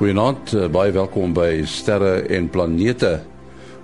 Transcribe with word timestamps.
Goeienaand, 0.00 0.54
uh, 0.56 0.62
baie 0.72 0.94
welkom 0.96 1.34
by 1.36 1.60
Sterre 1.68 2.22
en 2.32 2.46
Planete. 2.48 3.18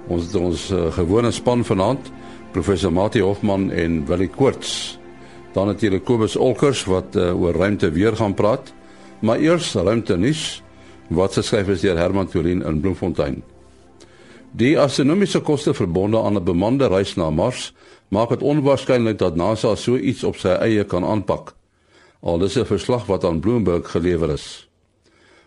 Ons 0.08 0.30
het 0.30 0.36
ons 0.40 0.62
uh, 0.72 0.86
gewone 0.96 1.28
span 1.28 1.60
vanaand, 1.60 2.06
professor 2.54 2.88
Mati 2.88 3.20
Hofman 3.20 3.66
en 3.68 3.98
Willie 4.08 4.30
Koorts. 4.32 4.70
Dan 5.52 5.68
natuurlik 5.68 6.06
Kobus 6.08 6.38
Olkers 6.40 6.86
wat 6.88 7.18
uh, 7.20 7.34
oor 7.36 7.60
ruimte 7.60 7.90
weer 7.92 8.16
gaan 8.16 8.32
praat. 8.32 8.72
Maar 9.20 9.44
eers 9.44 9.74
ruimte 9.76 10.16
nuus 10.16 10.62
wat 11.12 11.36
geskryf 11.36 11.68
is 11.74 11.84
deur 11.84 12.00
Herman 12.00 12.32
Turin 12.32 12.64
in 12.64 12.80
Bloemfontein. 12.80 13.42
Die 14.56 14.72
astronomiese 14.80 15.44
koste 15.44 15.76
verbonde 15.76 16.22
aan 16.24 16.40
'n 16.40 16.44
bemande 16.48 16.88
reis 16.88 17.12
na 17.20 17.28
Mars 17.28 17.74
maak 18.08 18.32
dit 18.32 18.40
onwaarskynlik 18.40 19.18
dat 19.18 19.36
NASA 19.36 19.74
so 19.76 20.00
iets 20.00 20.24
op 20.24 20.40
sy 20.40 20.56
eie 20.64 20.84
kan 20.84 21.04
aanpak. 21.04 21.52
Al 22.22 22.38
dis 22.38 22.56
'n 22.56 22.64
verslag 22.64 23.04
wat 23.06 23.24
aan 23.24 23.40
Bloomberg 23.40 23.90
gelewer 23.90 24.32
is. 24.32 24.65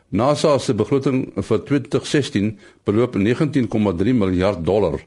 NASA 0.10 0.58
se 0.60 0.74
begroting 0.74 1.28
vir 1.38 1.60
2016 1.66 2.58
beloop 2.84 3.16
19,3 3.16 4.14
miljard 4.18 4.66
dollar, 4.66 4.98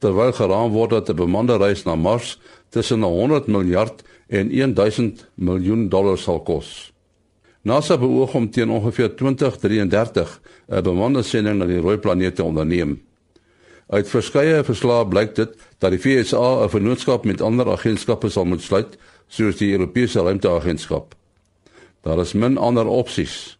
terwyl 0.00 0.32
geraam 0.36 0.72
word 0.72 0.90
dat 0.90 1.08
'n 1.08 1.16
bemande 1.16 1.56
reis 1.56 1.84
na 1.84 1.94
Mars 1.94 2.38
tussen 2.68 3.02
100 3.02 3.46
miljard 3.46 4.02
en 4.28 4.50
1000 4.50 5.28
miljoen 5.34 5.88
dollar 5.88 6.18
sal 6.18 6.40
kos. 6.40 6.92
NASA 7.62 7.98
beoog 7.98 8.34
om 8.34 8.50
teen 8.50 8.70
ongeveer 8.70 9.14
2033 9.16 10.40
'n 10.68 10.82
bemande 10.82 11.22
sending 11.22 11.58
na 11.58 11.66
die 11.66 11.80
rooi 11.80 11.96
planeet 11.96 12.34
te 12.34 12.44
onderneem. 12.44 13.00
Uit 13.88 14.08
verskeie 14.08 14.64
verslae 14.64 15.06
blyk 15.06 15.34
dit 15.34 15.56
dat 15.78 15.90
die 15.90 16.00
VSA 16.00 16.64
'n 16.64 16.68
vennootskap 16.68 17.24
met 17.24 17.40
ander 17.40 17.70
agentskappe 17.70 18.28
sal 18.28 18.44
moet 18.44 18.62
sluit, 18.62 18.98
soos 19.28 19.56
die 19.56 19.72
Europese 19.72 20.20
Ruimteagentskap. 20.20 21.14
Daar 22.02 22.20
is 22.20 22.32
min 22.32 22.56
ander 22.58 22.86
opsies. 22.86 23.59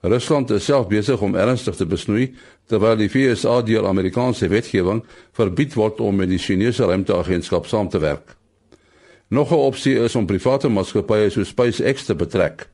Rusland 0.00 0.50
is 0.50 0.64
self 0.64 0.88
besig 0.88 1.20
om 1.20 1.34
ernstig 1.34 1.76
te 1.76 1.86
besnoei 1.86 2.34
terwyl 2.68 2.96
die 3.00 3.08
VSA 3.10 3.62
deur 3.62 3.86
Amerikaanse 3.88 4.48
wetgewing 4.48 5.02
verbied 5.32 5.74
word 5.74 6.00
om 6.00 6.16
met 6.16 6.28
die 6.28 6.38
Chinese 6.38 6.84
Ruimteagentskap 6.84 7.66
saam 7.66 7.88
te 7.88 7.98
werk. 7.98 8.36
Nog 9.28 9.50
'n 9.50 9.54
opsie 9.54 9.98
is 9.98 10.14
om 10.14 10.26
private 10.26 10.68
maatskappye 10.68 11.30
soos 11.30 11.48
SpaceX 11.48 12.04
te 12.04 12.14
betrek. 12.14 12.68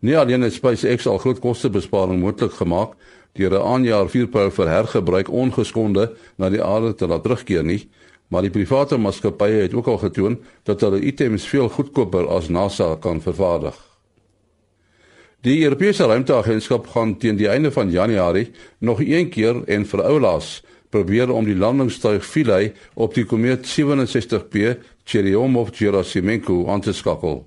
Nie 0.00 0.18
alleen 0.18 0.40
het 0.40 0.52
SpaceX 0.52 1.06
al 1.06 1.18
groot 1.18 1.38
kostebesparing 1.38 2.20
moontlik 2.20 2.52
gemaak 2.52 2.96
deur 3.32 3.52
'n 3.52 3.66
aanjaar 3.72 4.08
vuurpyl 4.08 4.50
vir 4.50 4.68
hergebruik 4.68 5.30
ongeskonde 5.30 6.16
na 6.36 6.50
die 6.50 6.62
aarde 6.62 6.94
te 6.94 7.06
laat 7.06 7.22
terugkeer 7.22 7.64
nie, 7.64 7.88
maar 8.28 8.42
die 8.42 8.50
private 8.50 8.96
maatskappye 8.96 9.62
het 9.62 9.74
ook 9.74 9.86
al 9.86 9.98
getoon 9.98 10.42
dat 10.62 10.80
hulle 10.80 11.00
items 11.00 11.46
veel 11.46 11.68
goedkoper 11.68 12.26
as 12.26 12.48
NASA 12.48 12.96
kan 13.00 13.20
vervaardig. 13.20 13.85
Die 15.44 15.62
Europese 15.64 16.06
Ruimteagentskap 16.08 16.86
gaan 16.86 17.18
teen 17.18 17.36
die 17.36 17.48
einde 17.48 17.70
van 17.72 17.90
Januarie 17.90 18.50
nog 18.78 19.00
een 19.00 19.28
keer 19.28 19.64
en 19.68 19.84
vir 19.86 20.02
oulaas 20.02 20.62
probeer 20.90 21.30
om 21.30 21.44
die 21.44 21.56
landingstuig 21.56 22.24
Philae 22.24 22.72
op 22.94 23.14
die 23.14 23.24
komeet 23.28 23.66
67P 23.68 24.78
Churyumov-Gerasimenko 25.04 26.66
aan 26.72 26.80
te 26.80 26.92
skakel. 26.92 27.44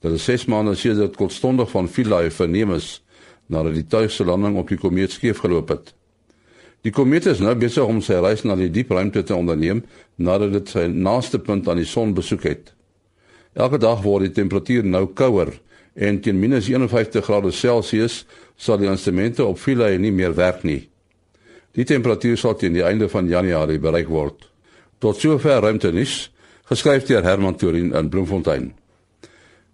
Dit 0.00 0.12
is 0.16 0.24
6 0.24 0.46
maande 0.50 0.74
sedert 0.74 1.16
kortstondig 1.16 1.70
van 1.70 1.88
Philae 1.88 2.30
verneem 2.30 2.72
is 2.74 3.02
nadat 3.46 3.76
die 3.76 3.86
tuig 3.86 4.10
se 4.10 4.24
landing 4.24 4.56
op 4.56 4.70
die 4.72 4.78
komeet 4.80 5.12
skeef 5.12 5.42
geloop 5.44 5.68
het. 5.68 5.92
Die 6.82 6.90
komeet 6.90 7.28
is 7.30 7.42
nou 7.44 7.52
besig 7.54 7.86
om 7.86 8.00
sy 8.02 8.16
reis 8.24 8.42
na 8.42 8.56
die 8.58 8.70
diep 8.72 8.90
ruimte 8.90 9.22
te 9.22 9.36
onderneem 9.36 9.84
nadat 10.16 10.56
dit 10.56 10.72
sy 10.72 10.88
naaste 10.88 11.38
punt 11.38 11.68
aan 11.68 11.78
die 11.78 11.86
son 11.86 12.16
besoek 12.16 12.48
het. 12.48 12.72
Elke 13.52 13.78
dag 13.78 14.00
word 14.02 14.26
die 14.26 14.34
temperatuur 14.40 14.88
nou 14.88 15.06
kouer 15.14 15.52
en 15.94 16.20
teen 16.20 16.40
-51°C 16.40 18.24
sal 18.56 18.78
die 18.78 18.88
instrumente 18.88 19.44
op 19.44 19.58
Philae 19.58 19.98
nie 19.98 20.12
meer 20.12 20.34
werk 20.34 20.62
nie. 20.62 20.88
Die 21.72 21.84
temperatuur 21.84 22.36
sal 22.36 22.56
teen 22.56 22.76
die 22.76 22.84
einde 22.84 23.08
van 23.08 23.28
Januarie 23.28 23.80
bereik 23.80 24.08
word. 24.08 24.48
Tot 24.98 25.18
sover 25.20 25.62
ruimte 25.64 25.92
nuus, 25.92 26.30
geskryf 26.68 27.06
deur 27.08 27.24
Herman 27.24 27.56
Turin 27.56 27.92
in 27.96 28.08
Bloemfontein. 28.08 28.72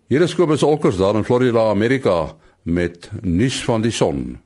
Hier 0.08 0.22
is 0.24 0.34
Kobus 0.34 0.62
Olkers 0.62 0.96
daar 0.96 1.16
in 1.16 1.24
Florida, 1.24 1.68
Amerika 1.70 2.36
met 2.62 3.10
nuus 3.20 3.64
van 3.64 3.82
die 3.82 3.92
son. 3.92 4.38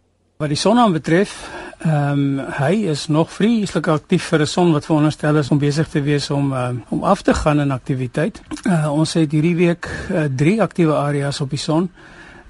Wat 0.42 0.50
die 0.50 0.58
son 0.58 0.78
aanbetref, 0.78 1.36
ehm 1.82 2.38
um, 2.38 2.38
hy 2.58 2.86
is 2.92 3.06
nog 3.06 3.30
vreeslik 3.32 3.88
aktief 3.90 4.28
vir 4.30 4.40
'n 4.40 4.46
son 4.46 4.72
wat 4.72 4.84
veronderstel 4.84 5.36
is 5.36 5.50
om 5.50 5.58
besig 5.58 5.88
te 5.88 6.02
wees 6.02 6.30
om 6.30 6.52
uh, 6.52 6.68
om 6.88 7.02
af 7.02 7.22
te 7.22 7.34
gaan 7.34 7.60
in 7.60 7.70
aktiwiteit. 7.70 8.42
Uh, 8.66 8.92
ons 8.92 9.12
het 9.12 9.32
hierdie 9.32 9.56
week 9.56 9.88
uh, 10.10 10.24
drie 10.36 10.62
aktiewe 10.62 10.94
areas 10.94 11.40
op 11.40 11.50
die 11.50 11.58
son. 11.58 11.90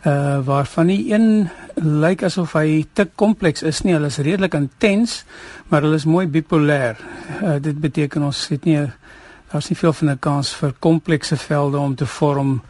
Uh 0.06 0.38
waarvan 0.44 0.86
die 0.86 1.12
een 1.12 1.48
lyk 1.74 2.22
asof 2.22 2.52
hy 2.52 2.86
te 2.92 3.08
kompleks 3.14 3.62
is 3.62 3.82
nie. 3.82 3.92
Hulle 3.92 4.06
is 4.06 4.18
redelik 4.18 4.54
intens, 4.54 5.24
maar 5.68 5.82
hulle 5.82 5.94
is 5.94 6.04
mooi 6.04 6.26
bipolêr. 6.26 6.96
Uh, 7.42 7.56
dit 7.60 7.80
beteken 7.80 8.22
ons 8.22 8.48
het 8.48 8.64
nie 8.64 8.90
daar's 9.52 9.68
nie 9.68 9.76
veel 9.76 9.92
van 9.92 10.10
'n 10.10 10.18
kans 10.18 10.54
vir 10.54 10.74
komplekse 10.78 11.36
velde 11.36 11.78
om 11.78 11.94
te 11.94 12.06
vorm 12.06 12.62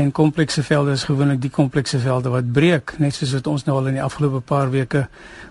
en 0.00 0.12
komplekse 0.12 0.62
velde 0.62 0.94
is 0.96 1.04
gewoonlik 1.04 1.40
die 1.42 1.52
komplekse 1.52 1.98
velde 1.98 2.32
wat 2.32 2.52
breek 2.52 2.94
net 2.98 3.14
soos 3.14 3.34
wat 3.36 3.46
ons 3.50 3.66
nou 3.66 3.76
al 3.78 3.90
in 3.90 3.98
die 3.98 4.04
afgelope 4.04 4.40
paar 4.40 4.70
weke 4.72 5.06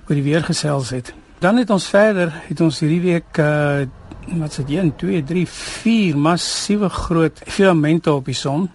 oor 0.07 0.15
die 0.17 0.25
weer 0.25 0.43
gesels 0.43 0.89
het. 0.95 1.13
Dan 1.39 1.61
het 1.61 1.69
ons 1.69 1.87
verder 1.87 2.33
het 2.47 2.61
ons 2.61 2.81
hierdie 2.83 3.01
week 3.05 3.39
uh 3.39 3.87
wat 4.29 4.53
sê 4.53 4.61
1 4.67 4.91
2 4.99 5.23
3 5.25 5.45
4 5.49 6.17
massiewe 6.17 6.89
groot 6.93 7.39
filamente 7.49 8.11
op 8.13 8.27
die 8.29 8.37
son. 8.37 8.67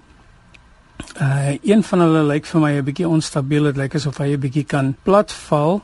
Uh 1.21 1.55
een 1.63 1.83
van 1.87 2.03
hulle 2.03 2.25
lyk 2.33 2.47
vir 2.47 2.61
my 2.61 2.73
'n 2.79 2.85
bietjie 2.85 3.09
onstabiel, 3.09 3.71
dit 3.71 3.77
lyk 3.77 3.95
asof 3.95 4.19
hy 4.19 4.33
'n 4.35 4.41
bietjie 4.41 4.65
kan 4.65 4.97
platval. 5.03 5.83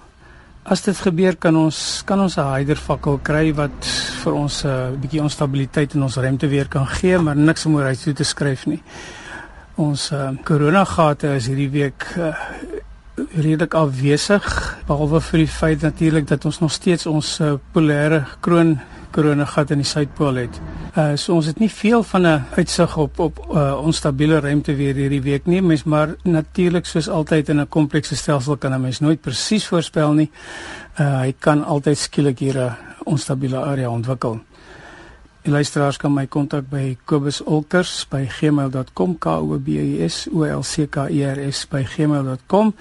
As 0.63 0.83
dit 0.83 0.97
gebeur 0.97 1.37
kan 1.37 1.57
ons 1.57 2.03
kan 2.05 2.21
ons 2.21 2.37
'n 2.37 2.53
hydervakkel 2.55 3.21
kry 3.23 3.55
wat 3.55 3.87
vir 4.25 4.33
ons 4.33 4.65
'n 4.65 4.69
uh, 4.69 4.91
bietjie 5.01 5.23
onstabiliteit 5.23 5.95
in 5.95 6.03
ons 6.03 6.17
ruimte 6.17 6.49
weer 6.49 6.69
kan 6.69 6.87
gee, 6.87 7.19
maar 7.19 7.37
niks 7.37 7.67
om 7.67 7.75
oor 7.75 7.87
hy 7.87 7.95
toe 7.95 8.13
te 8.13 8.25
skryf 8.25 8.67
nie. 8.67 8.83
Ons 9.81 10.11
uh, 10.13 10.29
koronagate 10.45 11.31
is 11.39 11.47
hierdie 11.49 11.71
week 11.73 12.05
uh, 12.21 12.35
redelik 13.33 13.73
afwesig 13.79 14.45
behalwe 14.89 15.23
vir 15.25 15.41
die 15.41 15.49
feit 15.49 15.85
natuurlik 15.87 16.27
dat 16.29 16.45
ons 16.45 16.59
nog 16.61 16.73
steeds 16.75 17.07
ons 17.09 17.31
uh, 17.41 17.55
polêre 17.73 18.19
kroon 18.45 18.75
koronagat 19.15 19.73
in 19.73 19.81
die 19.81 19.89
suidpool 19.89 20.43
het. 20.43 20.59
Uh 20.95 21.15
so 21.19 21.35
ons 21.39 21.49
het 21.49 21.59
nie 21.63 21.71
veel 21.71 22.05
van 22.13 22.27
'n 22.27 22.45
uitsig 22.59 22.97
op 22.97 23.19
op 23.19 23.41
uh, 23.49 23.81
onstabiele 23.81 24.41
ruimte 24.41 24.75
weer 24.75 24.95
hierdie 24.95 25.23
week 25.23 25.47
nie, 25.47 25.63
mens 25.63 25.85
maar 25.85 26.15
natuurlik 26.23 26.87
soos 26.87 27.09
altyd 27.09 27.49
in 27.49 27.61
'n 27.61 27.69
komplekse 27.69 28.17
stelsel 28.17 28.57
kan 28.57 28.75
'n 28.75 28.81
mens 28.81 29.01
nooit 29.01 29.21
presies 29.21 29.67
voorspel 29.67 30.13
nie. 30.13 30.31
Uh 31.01 31.21
hy 31.21 31.35
kan 31.39 31.65
altyd 31.65 31.99
skielik 31.99 32.39
hier 32.39 32.59
'n 32.59 32.77
onstabiele 33.05 33.57
area 33.57 33.91
ontwikkel. 33.91 34.41
Die 35.41 35.49
luisteraars 35.53 35.97
kan 35.97 36.13
my 36.13 36.27
kontak 36.29 36.69
by 36.69 36.99
kobusolkers@gmail.com 37.09 39.19
k 39.19 39.27
o 39.41 39.59
b 39.59 39.69
u 39.81 40.05
s 40.05 40.29
o 40.29 40.45
l 40.45 40.63
c 40.63 40.87
k 40.87 41.09
e 41.09 41.25
r 41.25 41.53
s 41.53 41.67
by 41.71 41.85
gmail.com 41.97 42.75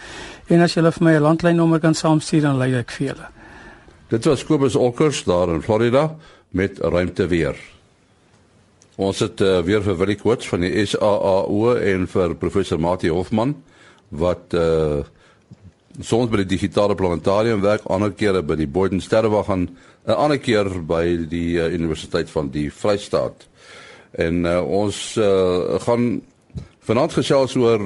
en 0.50 0.62
as 0.62 0.76
jy 0.76 0.82
vir 0.82 0.94
my 1.00 1.14
'n 1.16 1.22
landlynnommer 1.24 1.80
kan 1.80 1.94
saamstuur 1.94 2.42
dan 2.42 2.58
lei 2.58 2.74
ek 2.76 2.92
vir 2.92 3.08
julle. 3.08 3.28
Dit 4.10 4.26
was 4.26 4.44
Kobus 4.44 4.76
Olkers 4.76 5.24
daar 5.24 5.50
in 5.54 5.62
Florida 5.62 6.16
met 6.52 6.80
ruimte 6.80 7.28
weer. 7.28 7.56
Ons 8.98 9.20
het 9.20 9.42
uh, 9.42 9.62
weer 9.62 9.82
vir 9.82 9.98
Willie 9.98 10.18
Koorts 10.18 10.50
van 10.50 10.60
die 10.60 10.86
SAAO 10.86 11.76
en 11.76 12.08
vir 12.08 12.36
professor 12.36 12.80
Mati 12.80 13.10
Hofman 13.10 13.56
wat 14.10 14.54
uh 14.54 15.04
soms 16.00 16.30
by 16.32 16.44
die 16.44 16.56
digitale 16.56 16.96
planetarium 16.96 17.62
werk, 17.62 17.84
ander 17.92 18.12
kere 18.16 18.42
by 18.46 18.56
die 18.56 18.68
Boyden 18.68 19.02
Sterrewag 19.04 19.50
gaan 19.50 19.68
'n 20.10 20.18
ander 20.18 20.40
keer 20.42 20.68
by 20.90 21.04
die 21.30 21.62
uh, 21.62 21.70
Universiteit 21.74 22.30
van 22.34 22.50
die 22.50 22.70
Vrystaat. 22.74 23.46
En 24.12 24.46
uh, 24.46 24.62
ons 24.66 25.16
uh, 25.22 25.78
gaan 25.86 26.22
vanaand 26.90 27.14
gesels 27.14 27.54
oor 27.56 27.84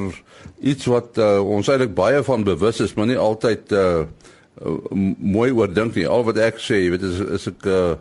iets 0.63 0.87
wat 0.87 1.17
uh, 1.19 1.43
ons 1.43 1.67
eintlik 1.67 1.91
baie 1.95 2.23
van 2.23 2.45
bewus 2.47 2.79
is, 2.79 2.93
maar 2.95 3.09
nie 3.09 3.19
altyd 3.19 3.71
uh, 3.75 4.05
mooi 5.19 5.51
oordink 5.51 5.97
nie. 5.99 6.07
Al 6.07 6.23
wat 6.23 6.39
ek 6.39 6.61
sê, 6.63 6.85
jy 6.85 6.93
weet 6.93 7.07
is 7.09 7.19
is 7.39 7.47
ek 7.51 7.67
uh, 7.67 7.95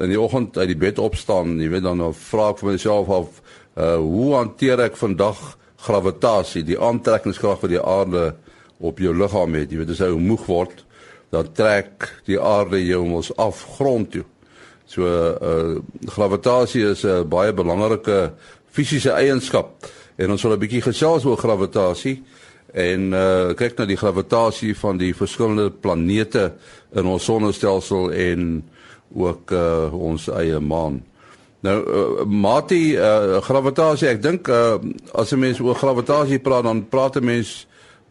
in 0.00 0.08
die 0.14 0.20
oggend 0.20 0.56
uit 0.56 0.70
die 0.70 0.78
bed 0.78 1.00
opstaan, 1.02 1.58
jy 1.60 1.68
weet 1.74 1.84
dan 1.84 2.00
nou 2.00 2.12
vra 2.16 2.48
ek 2.54 2.62
vir 2.62 2.70
myself 2.72 3.10
af 3.12 3.42
uh, 3.76 3.98
hoe 4.00 4.30
hanteer 4.38 4.80
ek 4.86 4.96
vandag 4.96 5.42
gravitasie, 5.82 6.64
die 6.64 6.78
aantrekkingskrag 6.80 7.60
van 7.60 7.72
die 7.74 7.82
aarde 7.82 8.30
op 8.80 9.02
jou 9.02 9.12
liggaam 9.12 9.58
het. 9.58 9.72
Jy 9.72 9.82
weet 9.82 9.92
as 9.92 10.00
jy 10.00 10.10
moeg 10.16 10.46
word, 10.48 10.84
dan 11.32 11.48
trek 11.56 12.10
die 12.28 12.36
aarde 12.40 12.82
jou 12.84 13.06
mos 13.08 13.30
af 13.40 13.62
grond 13.76 14.10
toe. 14.12 14.24
So 14.84 15.08
uh 15.08 15.80
gravitasie 16.12 16.84
is 16.90 17.04
'n 17.04 17.28
baie 17.28 17.52
belangrike 17.52 18.32
fisiese 18.70 19.10
eienskap 19.10 19.86
en 20.16 20.30
ons 20.30 20.42
wil 20.42 20.52
'n 20.52 20.58
bietjie 20.58 20.82
gesels 20.82 21.24
oor 21.24 21.36
gravitasie 21.36 22.22
en 22.74 23.12
uh 23.12 23.54
kyk 23.54 23.78
na 23.78 23.84
die 23.84 23.96
gravitasie 23.96 24.76
van 24.76 24.96
die 24.96 25.14
verskillende 25.14 25.70
planete 25.70 26.52
in 26.92 27.06
ons 27.06 27.24
sonnestelsel 27.24 28.12
en 28.12 28.62
ook 29.14 29.50
uh 29.50 29.88
ons 29.92 30.28
eie 30.28 30.60
maan. 30.60 31.02
Nou 31.60 31.78
uh, 31.80 32.24
Mati 32.26 32.96
uh 32.96 33.40
gravitasie, 33.40 34.08
ek 34.08 34.22
dink 34.22 34.48
uh 34.48 34.76
as 35.14 35.32
'n 35.32 35.38
mens 35.38 35.60
oor 35.60 35.74
gravitasie 35.74 36.38
praat 36.38 36.64
dan 36.64 36.88
praat 36.88 37.16
'n 37.16 37.24
mens 37.24 37.66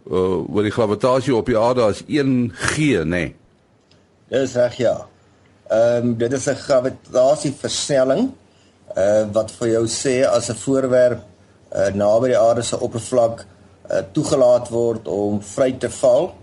uh 0.10 0.42
wat 0.48 0.64
die 0.64 0.74
gravitasie 0.74 1.36
op 1.36 1.46
die 1.46 1.58
aarde 1.58 1.82
as 1.82 2.04
1g, 2.04 2.76
nê? 2.78 3.06
Nee. 3.06 3.36
Dis 4.32 4.56
reg 4.56 4.78
ja. 4.78 4.96
Ehm 5.70 6.08
um, 6.08 6.18
dit 6.18 6.34
is 6.34 6.48
'n 6.48 6.56
gravitasieversnelling 6.56 8.32
uh 8.98 9.24
wat 9.34 9.52
vir 9.52 9.68
jou 9.68 9.86
sê 9.88 10.26
as 10.26 10.50
'n 10.50 10.56
voorwerp 10.56 11.20
uh 11.76 11.94
naby 11.94 12.28
die 12.28 12.38
aarde 12.38 12.62
se 12.62 12.80
oppervlak 12.80 13.46
uh 13.92 14.02
toegelaat 14.12 14.70
word 14.70 15.08
om 15.08 15.42
vry 15.42 15.72
te 15.78 15.90
val 15.90 16.34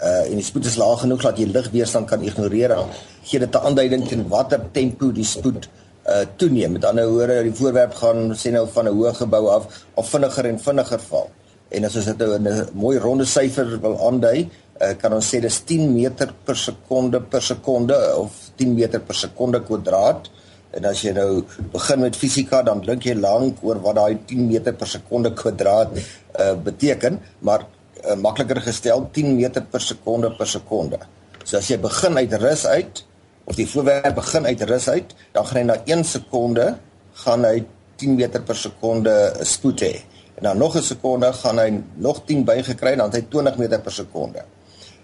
uh 0.00 0.30
en 0.30 0.36
die 0.36 0.44
spoed 0.44 0.66
is 0.66 0.76
laag 0.76 1.00
genoeg 1.00 1.22
dat 1.22 1.38
jy 1.38 1.46
ligweerstand 1.46 2.08
kan 2.08 2.22
ignoreer 2.22 2.68
dan 2.68 2.88
gee 3.22 3.38
dit 3.38 3.54
'n 3.54 3.64
aanduiding 3.66 4.08
teen 4.08 4.28
watter 4.28 4.60
tempo 4.72 5.12
die 5.12 5.24
spoed 5.24 5.68
uh 6.06 6.24
toeneem. 6.36 6.72
Met 6.72 6.84
ander 6.84 7.08
woorde, 7.08 7.42
die 7.42 7.54
voorwerp 7.54 7.94
gaan 7.94 8.34
sê 8.36 8.50
nou 8.50 8.66
van 8.72 8.84
'n 8.84 8.94
hoë 8.94 9.14
gebou 9.14 9.48
af 9.48 9.84
of 9.94 10.08
vinniger 10.08 10.46
en 10.46 10.60
vinniger 10.60 11.00
val. 11.00 11.30
En 11.74 11.84
as 11.84 11.96
ons 11.98 12.06
dit 12.06 12.18
nou 12.22 12.34
in 12.36 12.48
'n 12.48 12.68
mooi 12.74 12.98
ronde 12.98 13.24
syfer 13.26 13.78
wil 13.80 13.98
aandui, 13.98 14.48
uh 14.80 14.94
kan 15.00 15.12
ons 15.12 15.34
sê 15.34 15.40
dis 15.40 15.60
10 15.64 15.92
meter 15.92 16.32
per 16.44 16.56
sekonde 16.56 17.20
per 17.20 17.42
sekonde 17.42 17.96
of 18.16 18.30
10 18.56 18.74
meter 18.74 19.00
per 19.00 19.14
sekonde 19.14 19.60
kwadraat. 19.60 20.30
En 20.70 20.84
as 20.84 21.02
jy 21.02 21.12
nou 21.12 21.44
begin 21.72 22.00
met 22.00 22.16
fisika, 22.16 22.62
dan 22.62 22.80
dink 22.80 23.02
jy 23.04 23.14
lank 23.14 23.62
oor 23.62 23.80
wat 23.80 23.96
daai 23.96 24.18
10 24.26 24.46
meter 24.46 24.72
per 24.72 24.86
sekonde 24.86 25.32
kwadraat 25.34 25.90
uh 26.38 26.54
beteken, 26.54 27.20
maar 27.40 27.66
uh, 28.04 28.14
makliker 28.14 28.60
gestel 28.60 29.08
10 29.12 29.36
meter 29.36 29.62
per 29.62 29.80
sekonde 29.80 30.30
per 30.36 30.46
sekonde. 30.46 30.98
So 31.44 31.56
as 31.56 31.68
jy 31.68 31.78
begin 31.78 32.16
uit 32.16 32.32
rus 32.32 32.66
uit 32.66 33.04
of 33.46 33.56
die 33.56 33.66
voorwerp 33.66 34.14
begin 34.14 34.46
uit 34.46 34.62
rus 34.62 34.88
uit, 34.88 35.14
dan 35.32 35.46
gaan 35.46 35.56
hy 35.56 35.64
na 35.64 35.76
1 35.86 36.04
sekonde 36.04 36.76
gaan 37.24 37.44
hy 37.44 37.64
10 37.96 38.14
meter 38.14 38.42
per 38.42 38.56
sekonde 38.56 39.14
spoed 39.42 39.80
hê. 39.80 39.94
En 40.36 40.42
dan 40.42 40.58
nog 40.58 40.76
'n 40.76 40.82
sekonde 40.82 41.32
gaan 41.32 41.58
hy 41.58 41.80
nog 41.94 42.22
10 42.24 42.44
bygekry 42.44 42.92
en 42.92 42.98
dan 42.98 43.10
het 43.10 43.20
hy 43.20 43.26
20 43.28 43.56
meter 43.56 43.80
per 43.80 43.92
sekonde. 43.92 44.44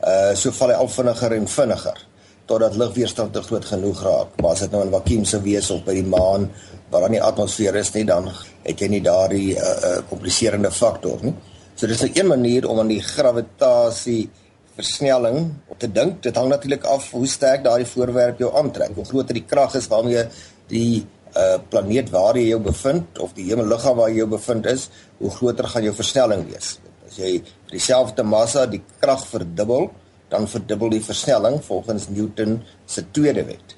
Uh 0.05 0.35
so 0.35 0.51
val 0.51 0.69
hy 0.69 0.75
al 0.75 0.89
vinniger 0.89 1.33
en 1.33 1.49
vinniger 1.49 2.07
totdat 2.45 2.77
ligweerstand 2.77 3.33
te 3.33 3.43
groot 3.43 3.65
genoeg 3.65 4.03
raak. 4.03 4.41
Maar 4.41 4.51
as 4.51 4.61
dit 4.61 4.71
nou 4.71 4.83
in 4.85 4.91
vakuum 4.91 5.25
sou 5.25 5.43
wees 5.43 5.71
of 5.71 5.85
by 5.85 5.95
die 5.95 6.05
maan 6.07 6.51
waar 6.91 7.01
daar 7.01 7.11
nie 7.11 7.23
atmosfeer 7.23 7.77
is 7.81 7.93
nie, 7.95 8.05
dan 8.05 8.29
het 8.63 8.81
jy 8.81 8.89
nie 8.89 9.01
daardie 9.01 9.55
uh, 9.57 9.61
uh 9.63 9.99
kompliserende 10.09 10.71
faktor 10.71 11.19
nie. 11.23 11.35
So 11.75 11.87
dis 11.87 12.03
'n 12.03 12.11
een 12.15 12.27
manier 12.27 12.69
om 12.69 12.79
aan 12.79 12.89
die 12.89 13.03
gravitasie 13.03 14.31
versnelling 14.77 15.55
op 15.69 15.79
te 15.79 15.93
dink. 15.93 16.23
Dit 16.23 16.37
hang 16.37 16.49
natuurlik 16.49 16.85
af 16.85 17.11
hoe 17.11 17.27
sterk 17.27 17.65
daardie 17.65 17.87
voorwerp 17.87 18.39
jou 18.39 18.55
aantrek. 18.57 18.95
Hoe 18.95 19.05
groter 19.05 19.35
die 19.35 19.47
krag 19.47 19.75
is 19.75 19.89
waarmee 19.89 20.27
die 20.67 21.07
uh 21.37 21.59
planeet 21.73 22.11
waar 22.11 22.37
jy 22.37 22.49
jou 22.51 22.61
bevind 22.61 23.19
of 23.19 23.35
die 23.35 23.47
hemelliggaam 23.49 23.97
waar 23.97 24.11
jy 24.11 24.23
jou 24.23 24.31
bevind 24.35 24.67
is, 24.67 24.89
hoe 25.19 25.31
groter 25.31 25.69
gaan 25.69 25.87
jou 25.89 25.95
versnelling 25.95 26.47
wees. 26.51 26.79
As 27.09 27.19
jy 27.19 27.39
vir 27.45 27.77
dieselfde 27.77 28.25
massa 28.25 28.67
die 28.67 28.83
krag 29.01 29.25
verdubbel, 29.27 29.91
dan 30.33 30.49
verdubbel 30.49 30.95
die 30.97 31.05
versnelling 31.05 31.61
volgens 31.65 32.09
Newton 32.09 32.61
se 32.87 33.05
tweede 33.13 33.45
wet. 33.45 33.77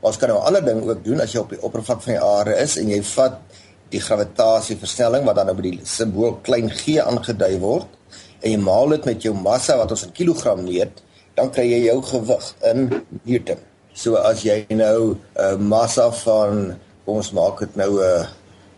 Ons 0.00 0.18
kan 0.18 0.28
nou 0.28 0.38
'n 0.38 0.46
ander 0.46 0.64
ding 0.64 0.82
ook 0.88 1.04
doen 1.04 1.20
as 1.20 1.32
jy 1.32 1.40
op 1.40 1.50
die 1.50 1.62
oppervlak 1.62 2.02
van 2.02 2.12
die 2.14 2.22
aarde 2.22 2.54
is 2.62 2.76
en 2.76 2.88
jy 2.88 3.02
vat 3.02 3.40
die 3.90 4.00
gravitasieversnelling 4.00 5.24
wat 5.24 5.36
dan 5.36 5.46
nou 5.46 5.56
met 5.56 5.64
die 5.64 5.80
simbool 5.84 6.38
klein 6.42 6.70
g 6.70 6.98
aangedui 6.98 7.58
word 7.58 7.86
en 8.42 8.50
jy 8.50 8.58
maal 8.58 8.88
dit 8.88 9.04
met 9.04 9.22
jou 9.22 9.34
massa 9.34 9.76
wat 9.76 9.90
ons 9.90 10.04
in 10.06 10.12
kilogram 10.12 10.64
meet, 10.64 11.02
dan 11.34 11.50
kry 11.50 11.64
jy 11.70 11.80
jou 11.86 12.02
gewig 12.02 12.54
in 12.70 12.90
newton. 13.24 13.58
So 13.94 14.16
as 14.20 14.42
jy 14.44 14.66
nou 14.70 15.14
'n 15.14 15.18
uh, 15.40 15.56
massa 15.56 16.10
van 16.10 16.76
ons 17.06 17.32
maak 17.32 17.62
dit 17.64 17.76
nou 17.76 17.90
'n 17.96 18.02
uh, 18.02 18.26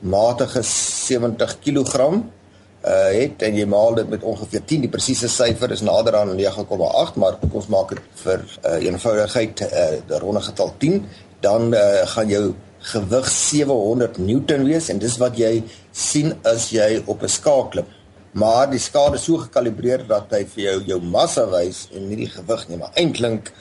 matige 0.01 0.63
70 0.63 1.59
kg 1.65 1.95
uh 1.99 3.11
het 3.11 3.43
en 3.43 3.57
jy 3.59 3.67
maal 3.67 3.95
dit 3.95 4.09
met 4.09 4.23
ongeveer 4.23 4.63
10 4.65 4.81
die 4.87 4.93
presiese 4.93 5.29
syfer 5.29 5.73
is 5.75 5.83
nader 5.83 6.15
aan 6.17 6.37
9,8 6.39 7.19
maar 7.19 7.39
ons 7.51 7.67
maak 7.67 7.89
dit 7.89 8.23
vir 8.23 8.45
uh, 8.63 8.79
eenvoudigheid 8.87 9.61
uh, 9.61 9.99
die 10.07 10.19
ronde 10.19 10.41
getal 10.41 10.71
10 10.79 11.03
dan 11.41 11.75
uh, 11.75 12.07
gaan 12.07 12.29
jou 12.29 12.55
gewig 12.79 13.29
700 13.29 14.19
newton 14.19 14.65
wees 14.65 14.89
en 14.89 15.01
dis 15.03 15.17
wat 15.19 15.39
jy 15.39 15.63
sien 15.93 16.35
as 16.47 16.71
jy 16.71 17.03
op 17.07 17.23
'n 17.23 17.29
skaal 17.29 17.69
klim. 17.69 17.87
Maar 18.33 18.71
die 18.71 18.79
skaal 18.79 19.15
is 19.15 19.25
so 19.25 19.37
gekalibreer 19.37 20.07
dat 20.07 20.31
hy 20.31 20.45
vir 20.45 20.63
jou 20.65 20.83
jou 20.87 21.01
massa 21.01 21.47
wys 21.51 21.89
en 21.95 22.09
nie 22.09 22.17
die 22.17 22.31
gewig 22.31 22.69
nie, 22.69 22.77
maar 22.77 22.93
eintlik 22.95 23.53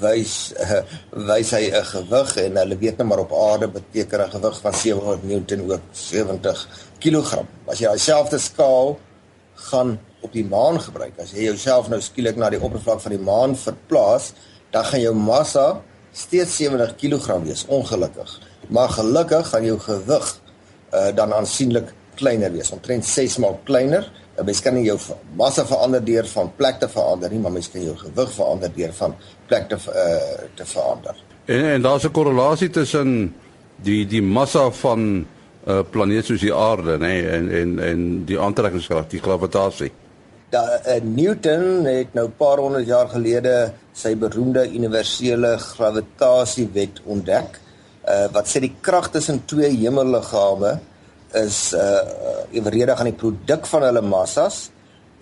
wys 0.00 0.52
uh, 0.60 0.82
wys 1.10 1.50
hy 1.50 1.70
'n 1.70 1.84
gewig 1.84 2.36
en 2.36 2.56
hulle 2.56 2.78
weet 2.78 2.98
net 2.98 3.06
maar 3.06 3.24
op 3.24 3.32
aarde 3.32 3.68
beteken 3.68 4.20
'n 4.20 4.30
gewig 4.30 4.60
van 4.60 4.74
700 4.74 5.22
newton 5.22 5.72
ook 5.72 5.80
70 5.92 6.68
kg. 6.98 7.42
As 7.66 7.78
jy 7.78 7.90
dieselfde 7.90 8.38
skaal 8.38 8.98
gaan 9.54 9.98
op 10.20 10.32
die 10.32 10.44
maan 10.44 10.80
gebruik, 10.80 11.18
as 11.18 11.32
jy 11.32 11.42
jouself 11.42 11.88
nou 11.88 12.00
skielik 12.00 12.36
na 12.36 12.50
die 12.50 12.60
oppervlak 12.60 13.00
van 13.00 13.10
die 13.10 13.24
maan 13.24 13.56
verplaas, 13.56 14.32
dan 14.70 14.84
gaan 14.84 15.00
jou 15.00 15.14
massa 15.14 15.82
steeds 16.12 16.56
70 16.56 16.96
kg 16.96 17.42
wees, 17.42 17.64
ongelukkig 17.66 18.50
maar 18.70 18.88
gelukkig 18.88 19.48
gaan 19.48 19.64
jou 19.64 19.78
gewig 19.78 20.40
uh, 20.94 21.08
dan 21.14 21.34
aansienlik 21.34 21.92
kleiner 22.14 22.52
wees, 22.52 22.70
omtrent 22.70 23.04
6 23.06 23.36
maal 23.36 23.58
kleiner. 23.64 24.06
Uh, 24.40 24.46
mens 24.46 24.62
kan 24.64 24.74
nie 24.74 24.86
jou 24.86 24.96
massa 25.36 25.66
verander 25.68 26.04
deur 26.04 26.26
van 26.32 26.52
plek 26.56 26.80
te 26.80 26.88
verander 26.88 27.30
nie, 27.30 27.38
maar 27.38 27.52
mens 27.52 27.68
kan 27.70 27.82
jou 27.84 27.96
gewig 27.96 28.32
verander 28.32 28.72
deur 28.76 28.92
van 28.92 29.14
plek 29.46 29.68
te 29.68 29.76
uh, 29.76 30.48
te 30.56 30.64
verander. 30.64 31.16
En 31.44 31.64
en 31.64 31.82
daar's 31.82 32.04
'n 32.04 32.10
korrelasie 32.10 32.70
tussen 32.70 33.34
die 33.76 34.06
die 34.06 34.22
massa 34.22 34.70
van 34.70 35.00
'n 35.00 35.26
uh, 35.68 35.80
planeet 35.90 36.24
soos 36.24 36.40
die 36.40 36.54
aarde, 36.54 36.98
nê, 36.98 36.98
nee, 36.98 37.28
en 37.28 37.50
en 37.50 37.78
en 37.78 38.24
die 38.24 38.40
aantrekkingskrag, 38.40 39.08
die 39.08 39.20
gravitasie. 39.20 39.92
Da 40.50 40.80
uh, 40.86 41.02
Newton 41.02 41.84
het 41.84 42.14
nou 42.14 42.26
'n 42.26 42.36
paar 42.36 42.58
honderd 42.58 42.86
jaar 42.86 43.08
gelede 43.08 43.72
sy 43.92 44.16
beroemde 44.16 44.72
universele 44.72 45.58
gravitasiewet 45.58 47.00
ontdek 47.04 47.60
uh, 48.08 48.26
wat 48.32 48.48
sê 48.48 48.60
die 48.60 48.74
krag 48.80 49.10
tussen 49.10 49.42
twee 49.44 49.70
hemelliggame 49.76 50.78
is 51.34 51.72
uh 51.72 52.00
evenredig 52.50 52.98
aan 52.98 53.10
die 53.10 53.18
produk 53.18 53.66
van 53.66 53.82
hulle 53.86 54.02
massas 54.02 54.70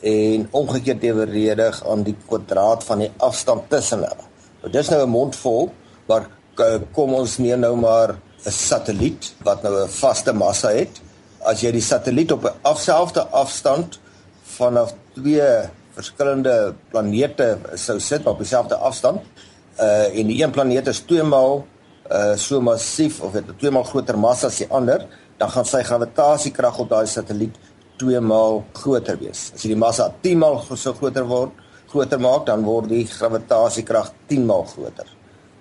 en 0.00 0.46
omgekeerd 0.50 1.02
evenredig 1.02 1.81
aan 1.87 2.02
die 2.06 2.16
kwadraat 2.26 2.84
van 2.84 3.02
die 3.05 3.10
afstand 3.16 3.69
tussen 3.69 4.05
hulle. 4.06 4.28
Nou 4.62 4.72
dis 4.72 4.88
nou 4.88 5.02
'n 5.02 5.10
mond 5.10 5.37
vol, 5.37 5.72
maar 6.06 6.28
uh, 6.56 6.78
kom 6.93 7.14
ons 7.14 7.38
neem 7.38 7.60
nou 7.60 7.76
maar 7.76 8.16
'n 8.44 8.50
satelliet 8.50 9.34
wat 9.43 9.62
nou 9.62 9.84
'n 9.84 9.88
vaste 9.88 10.32
massa 10.32 10.70
het. 10.70 11.00
As 11.41 11.60
jy 11.60 11.72
die 11.72 11.82
satelliet 11.82 12.32
op 12.32 12.44
'n 12.44 12.58
afselfde 12.62 13.27
afstand 13.27 14.00
vanaf 14.43 14.94
twee 15.15 15.69
verskillende 15.93 16.74
planete 16.91 17.58
sou 17.74 18.00
sit 18.00 18.27
op 18.27 18.38
dieselfde 18.38 18.77
afstand, 18.77 19.20
uh 19.81 20.19
en 20.19 20.27
die 20.27 20.43
een 20.43 20.50
planeet 20.50 20.86
is 20.86 21.00
2 21.00 21.22
maal 21.22 21.67
uh 22.10 22.36
so 22.36 22.60
massief 22.60 23.20
of 23.20 23.32
het 23.32 23.44
2 23.58 23.70
maal 23.70 23.84
groter 23.84 24.19
massa 24.19 24.46
as 24.46 24.58
die 24.62 24.69
ander, 24.70 25.06
dan 25.38 25.50
gaan 25.50 25.65
sy 25.65 25.82
gravitasiekrag 25.82 26.79
op 26.79 26.88
daai 26.88 27.06
satelliet 27.06 27.56
2 27.98 28.20
maal 28.20 28.65
groter 28.72 29.19
wees. 29.20 29.50
As 29.55 29.62
jy 29.65 29.74
die 29.74 29.81
massa 29.81 30.08
10 30.22 30.38
maal 30.38 30.60
so 30.74 30.94
groter 30.94 31.27
word, 31.29 31.53
groter 31.88 32.20
maak, 32.20 32.46
dan 32.46 32.65
word 32.65 32.88
die 32.88 33.05
gravitasiekrag 33.06 34.12
10 34.29 34.46
maal 34.48 34.65
groter. 34.65 35.08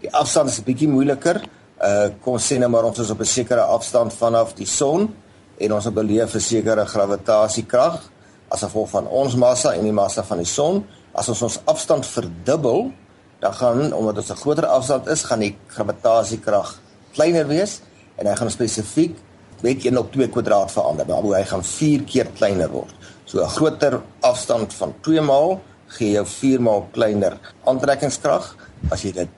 Die 0.02 0.12
afstand 0.14 0.50
is 0.50 0.60
'n 0.60 0.64
bietjie 0.64 0.88
moeiliker. 0.88 1.42
Uh 1.82 2.10
kom 2.22 2.38
sê 2.38 2.58
nou 2.58 2.70
maar 2.70 2.86
ons 2.86 3.00
is 3.00 3.10
op 3.10 3.20
'n 3.20 3.26
sekere 3.26 3.62
afstand 3.62 4.14
vanaf 4.14 4.54
die 4.54 4.66
son 4.66 5.14
en 5.58 5.74
ons 5.74 5.94
beleef 5.94 6.36
'n 6.36 6.40
sekere 6.40 6.86
gravitasiekrag 6.86 8.02
as 8.50 8.64
gevolg 8.64 8.90
van 8.90 9.08
ons 9.08 9.36
massa 9.36 9.74
en 9.74 9.84
die 9.84 9.92
massa 9.92 10.24
van 10.24 10.38
die 10.38 10.46
son. 10.46 10.86
As 11.14 11.30
ons 11.30 11.42
ons 11.42 11.60
afstand 11.66 12.06
verdubbel, 12.06 12.92
dan 13.40 13.54
gaan 13.54 13.94
omdat 13.94 14.18
ons 14.18 14.32
'n 14.32 14.42
groter 14.44 14.66
afstand 14.66 15.08
is, 15.08 15.24
gaan 15.24 15.40
die 15.40 15.56
gravitasiekrag 15.68 16.80
kleiner 17.14 17.48
wees 17.48 17.82
en 18.16 18.26
hy 18.28 18.36
gaan 18.36 18.52
spesifiek 18.52 19.16
met 19.62 19.86
1 19.86 19.98
op 19.98 20.12
2 20.12 20.30
kwadraat 20.30 20.72
verander. 20.72 21.06
Maar 21.08 21.40
hy 21.40 21.44
gaan 21.44 21.64
4 21.64 22.04
keer 22.04 22.28
kleiner 22.38 22.70
word. 22.70 22.94
So 23.26 23.42
'n 23.44 23.50
groter 23.50 24.02
afstand 24.20 24.74
van 24.74 24.94
2 25.02 25.22
maal 25.22 25.62
gee 25.88 26.12
jou 26.12 26.26
4 26.26 26.62
maal 26.62 26.88
kleiner 26.92 27.38
aantrekkingskrag. 27.66 28.56
As 28.90 29.02
jy 29.02 29.12
dit 29.12 29.30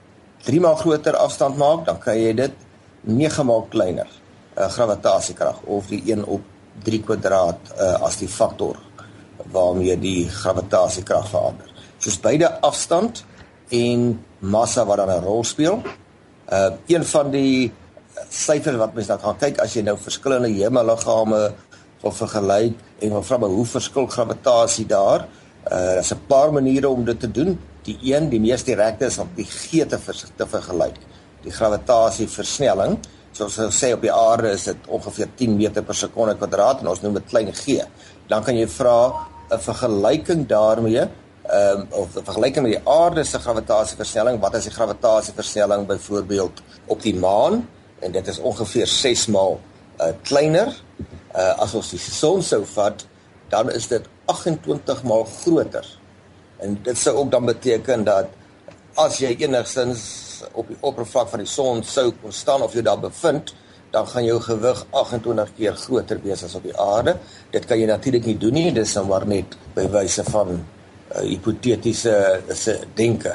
3 0.44 0.60
maal 0.60 0.76
groter 0.76 1.16
afstand 1.16 1.56
maak, 1.56 1.84
dan 1.86 1.98
kry 1.98 2.16
jy 2.16 2.34
dit 2.34 2.52
9 3.00 3.46
maal 3.46 3.66
kleiner 3.70 4.08
uh, 4.56 4.68
gravitasiekrag 4.68 5.62
of 5.66 5.86
die 5.86 6.02
1 6.06 6.24
op 6.24 6.40
3 6.84 7.02
kwadraat 7.02 7.58
uh, 7.78 8.02
as 8.02 8.16
die 8.16 8.28
faktor 8.28 8.76
waarmee 9.52 9.96
die 9.98 10.28
gravitasiekrag 10.28 11.28
verander. 11.28 11.68
Soos 11.98 12.20
beide 12.20 12.60
afstand 12.60 13.24
en 13.70 14.24
massa 14.38 14.84
wat 14.84 14.96
dan 14.96 15.10
'n 15.10 15.24
rol 15.24 15.44
speel. 15.44 15.82
Uh 16.52 16.70
een 16.86 17.04
van 17.04 17.30
die 17.30 17.72
syfers 18.28 18.76
wat 18.76 18.94
mens 18.94 19.06
dan 19.06 19.20
gaan 19.20 19.38
kyk 19.38 19.58
as 19.58 19.74
jy 19.74 19.82
nou 19.82 19.96
verskillende 19.98 20.48
hemelliggame 20.48 21.52
wil 22.02 22.12
vergelyk 22.12 22.74
en 22.98 23.10
wil 23.10 23.22
vra 23.22 23.38
hoe 23.38 23.66
verskil 23.66 24.06
gravitasie 24.06 24.86
daar? 24.86 25.26
Uh 25.64 25.94
daar's 25.94 26.12
'n 26.12 26.26
paar 26.26 26.52
maniere 26.52 26.88
om 26.88 27.04
dit 27.04 27.20
te 27.20 27.30
doen. 27.30 27.58
Die 27.82 27.98
een, 28.02 28.28
die 28.28 28.40
mees 28.40 28.64
direkte 28.64 29.06
is 29.06 29.18
om 29.18 29.28
die 29.34 29.44
g 29.44 29.86
te, 29.88 29.98
vers 29.98 30.24
te 30.36 30.46
vergelyk. 30.46 30.96
Die 31.42 31.52
gravitasie 31.52 32.28
versnelling, 32.28 32.98
soos 33.32 33.58
ons 33.58 33.84
sê 33.84 33.92
op 33.92 34.02
die 34.02 34.12
aarde 34.12 34.50
is 34.50 34.64
dit 34.64 34.76
ongeveer 34.88 35.28
10 35.36 35.56
meter 35.56 35.82
per 35.82 35.94
sekonde 35.94 36.34
kwadraat 36.36 36.80
en 36.80 36.88
ons 36.88 37.00
noem 37.00 37.14
dit 37.14 37.28
klein 37.28 37.52
g. 37.52 37.80
Dan 38.28 38.44
kan 38.44 38.56
jy 38.56 38.68
vra 38.68 39.26
'n 39.50 39.58
vergelyking 39.58 40.46
daarmee 40.46 41.08
ehm 41.50 41.80
um, 41.80 41.86
of 41.90 42.08
vergelyking 42.14 42.66
met 42.66 42.76
die 42.76 42.88
aarde 42.88 43.24
se 43.24 43.38
gravitasieversnelling, 43.38 44.38
wat 44.40 44.54
is 44.54 44.68
die 44.68 44.74
gravitasieversnelling 44.74 45.86
byvoorbeeld 45.86 46.62
op 46.86 47.02
die 47.02 47.14
maan? 47.14 47.64
En 47.98 48.12
dit 48.12 48.26
is 48.26 48.38
ongeveer 48.38 48.86
6 48.86 49.26
maal 49.26 49.60
uh, 49.98 50.12
kleiner 50.22 50.70
uh, 51.34 51.58
as 51.58 51.74
ons 51.74 51.90
die 51.90 51.98
son 51.98 52.42
sou 52.42 52.62
vat, 52.74 53.04
dan 53.50 53.70
is 53.74 53.88
dit 53.90 54.06
28 54.30 55.02
maal 55.02 55.26
groter. 55.42 55.86
En 56.62 56.78
dit 56.82 56.98
sou 56.98 57.16
ook 57.16 57.30
dan 57.30 57.44
beteken 57.50 58.04
dat 58.04 58.30
as 58.94 59.18
jy 59.18 59.34
enigstens 59.42 60.02
op 60.52 60.68
die 60.70 60.78
oppervlak 60.80 61.28
van 61.32 61.42
die 61.42 61.50
son 61.50 61.82
sou 61.86 62.10
kon 62.22 62.32
staan 62.32 62.62
of 62.62 62.74
jy 62.74 62.84
daar 62.86 63.00
bevind, 63.00 63.54
dan 63.90 64.06
gaan 64.06 64.24
jou 64.24 64.38
gewig 64.40 64.84
28 64.90 65.54
keer 65.56 65.74
groter 65.74 66.20
wees 66.22 66.44
as 66.46 66.54
op 66.54 66.62
die 66.62 66.76
aarde. 66.78 67.16
Dit 67.50 67.66
kan 67.66 67.80
jy 67.80 67.88
natuurlik 67.90 68.26
nie 68.28 68.38
doen 68.38 68.54
nie, 68.54 68.68
dis 68.74 68.94
nou 68.94 69.08
maar 69.10 69.26
net 69.26 69.56
by 69.74 69.88
wyse 69.90 70.22
van 70.30 70.60
hipotetiese 71.18 72.14
se 72.54 72.78
denke. 72.94 73.34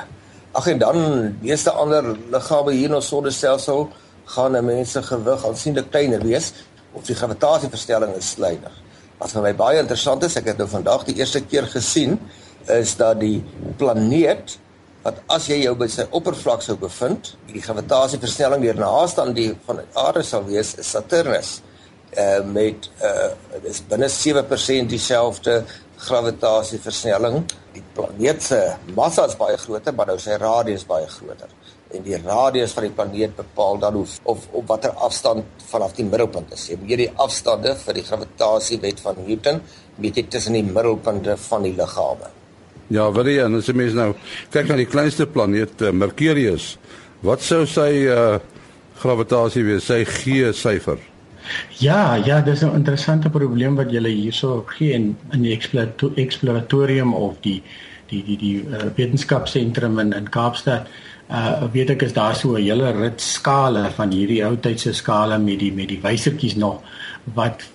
Ag 0.55 0.67
en 0.71 0.79
dan 0.79 0.99
meeste 1.41 1.71
ander 1.71 2.13
liggame 2.31 2.71
hier 2.71 2.89
in 2.89 2.95
ons 2.95 3.07
sonnestelsel 3.07 3.89
gaan 4.25 4.55
'n 4.55 4.65
mens 4.65 4.91
se 4.91 5.03
gewig 5.03 5.45
aansienlik 5.45 5.91
kleiner 5.91 6.21
wees 6.23 6.53
of 6.93 7.03
die 7.05 7.15
gravitasieverstelling 7.15 8.15
is 8.15 8.33
kleiner. 8.35 8.71
Wat 9.17 9.31
vir 9.31 9.41
my 9.41 9.53
baie 9.55 9.79
interessant 9.79 10.23
is, 10.23 10.35
ek 10.35 10.45
het 10.45 10.57
nou 10.57 10.67
vandag 10.67 11.03
die 11.03 11.15
eerste 11.15 11.41
keer 11.41 11.67
gesien, 11.67 12.19
is 12.67 12.95
dat 12.95 13.19
die 13.19 13.43
planeet 13.77 14.57
wat 15.05 15.21
as 15.29 15.45
jy 15.47 15.59
jou 15.61 15.75
by 15.77 15.87
sy 15.87 16.07
oppervlak 16.17 16.63
sou 16.65 16.75
bevind, 16.81 17.35
die 17.51 17.61
gravitasieversnelling 17.61 18.63
deur 18.65 18.79
naaste 18.79 19.21
aan 19.21 19.35
die 19.37 19.51
van 19.67 19.75
die 19.75 19.99
aarde 20.01 20.23
sal 20.23 20.45
wees, 20.47 20.73
is 20.81 20.89
Saturnus. 20.89 21.61
Uh 22.17 22.41
met 22.47 22.89
uh 23.03 23.59
dis 23.63 23.81
binne 23.89 24.07
7% 24.09 24.89
dieselfde 24.89 25.65
gravitasieversnelling. 25.97 27.43
Die 27.75 27.83
planeet 27.95 28.43
se 28.43 28.59
massa 28.95 29.25
is 29.29 29.37
baie 29.39 29.57
groter, 29.59 29.95
maar 29.95 30.11
nou 30.11 30.17
sy 30.21 30.37
radius 30.41 30.85
baie 30.87 31.07
groter. 31.11 31.51
En 31.95 32.03
die 32.03 32.17
radius 32.21 32.73
van 32.75 32.87
die 32.87 32.93
planeet 32.95 33.35
bepaal 33.37 33.79
dan 33.83 33.99
hoe 33.99 34.05
of 34.23 34.47
op 34.51 34.67
watter 34.67 34.95
afstand 35.07 35.65
vanaf 35.69 35.95
die 35.97 36.07
middelpunt 36.07 36.53
is. 36.55 36.69
Jy 36.71 36.79
moet 36.81 37.03
die 37.03 37.11
afstande 37.27 37.75
vir 37.83 37.99
die 37.99 38.05
gravitasiewet 38.07 39.03
van 39.03 39.21
Newton 39.25 39.61
meet 40.01 40.19
tussen 40.31 40.57
die 40.57 40.65
middelpunte 40.65 41.37
van 41.47 41.63
die 41.63 41.75
liggame. 41.77 42.31
Ja, 42.93 43.07
is 43.09 43.37
en 43.41 43.55
as 43.57 43.69
jy 43.69 43.73
mens 43.73 43.95
nou 43.97 44.11
kyk 44.53 44.67
na 44.69 44.75
die 44.77 44.89
kleinste 44.89 45.25
planeet 45.25 45.81
uh, 45.81 45.89
Mercurius, 45.91 46.75
wat 47.25 47.41
sou 47.41 47.63
sy 47.65 48.05
uh 48.05 48.37
gravitasie 48.95 49.65
wees, 49.67 49.83
sy 49.89 50.05
G 50.07 50.53
syfer? 50.55 51.01
Ja, 51.79 52.15
ja, 52.15 52.41
dis 52.41 52.61
'n 52.63 52.75
interessante 52.75 53.29
probleem 53.29 53.75
wat 53.75 53.91
julle 53.91 54.09
hierso 54.09 54.63
gee 54.67 54.93
in 54.93 55.17
in 55.31 55.41
die 55.41 55.59
eksploratorium 56.15 57.13
of 57.13 57.35
die 57.41 57.61
die 58.09 58.23
die 58.23 58.37
die 58.37 58.57
uh, 58.61 58.89
wetenskapsentrum 58.95 59.99
in 59.99 60.13
in 60.13 60.29
Kaapstad. 60.29 60.87
Uh 61.29 61.63
weet 61.73 61.89
ek 61.89 62.01
is 62.01 62.13
daar 62.13 62.35
so 62.35 62.55
'n 62.55 62.61
hele 62.61 62.91
rit 62.91 63.21
skale 63.21 63.89
van 63.91 64.11
hierdie 64.11 64.43
ou 64.45 64.55
tydse 64.55 64.93
skale 64.93 65.37
met 65.37 65.59
die 65.59 65.71
met 65.73 65.87
die 65.87 66.01
wysertjies 66.01 66.55
nog 66.55 66.81
wat 67.33 67.65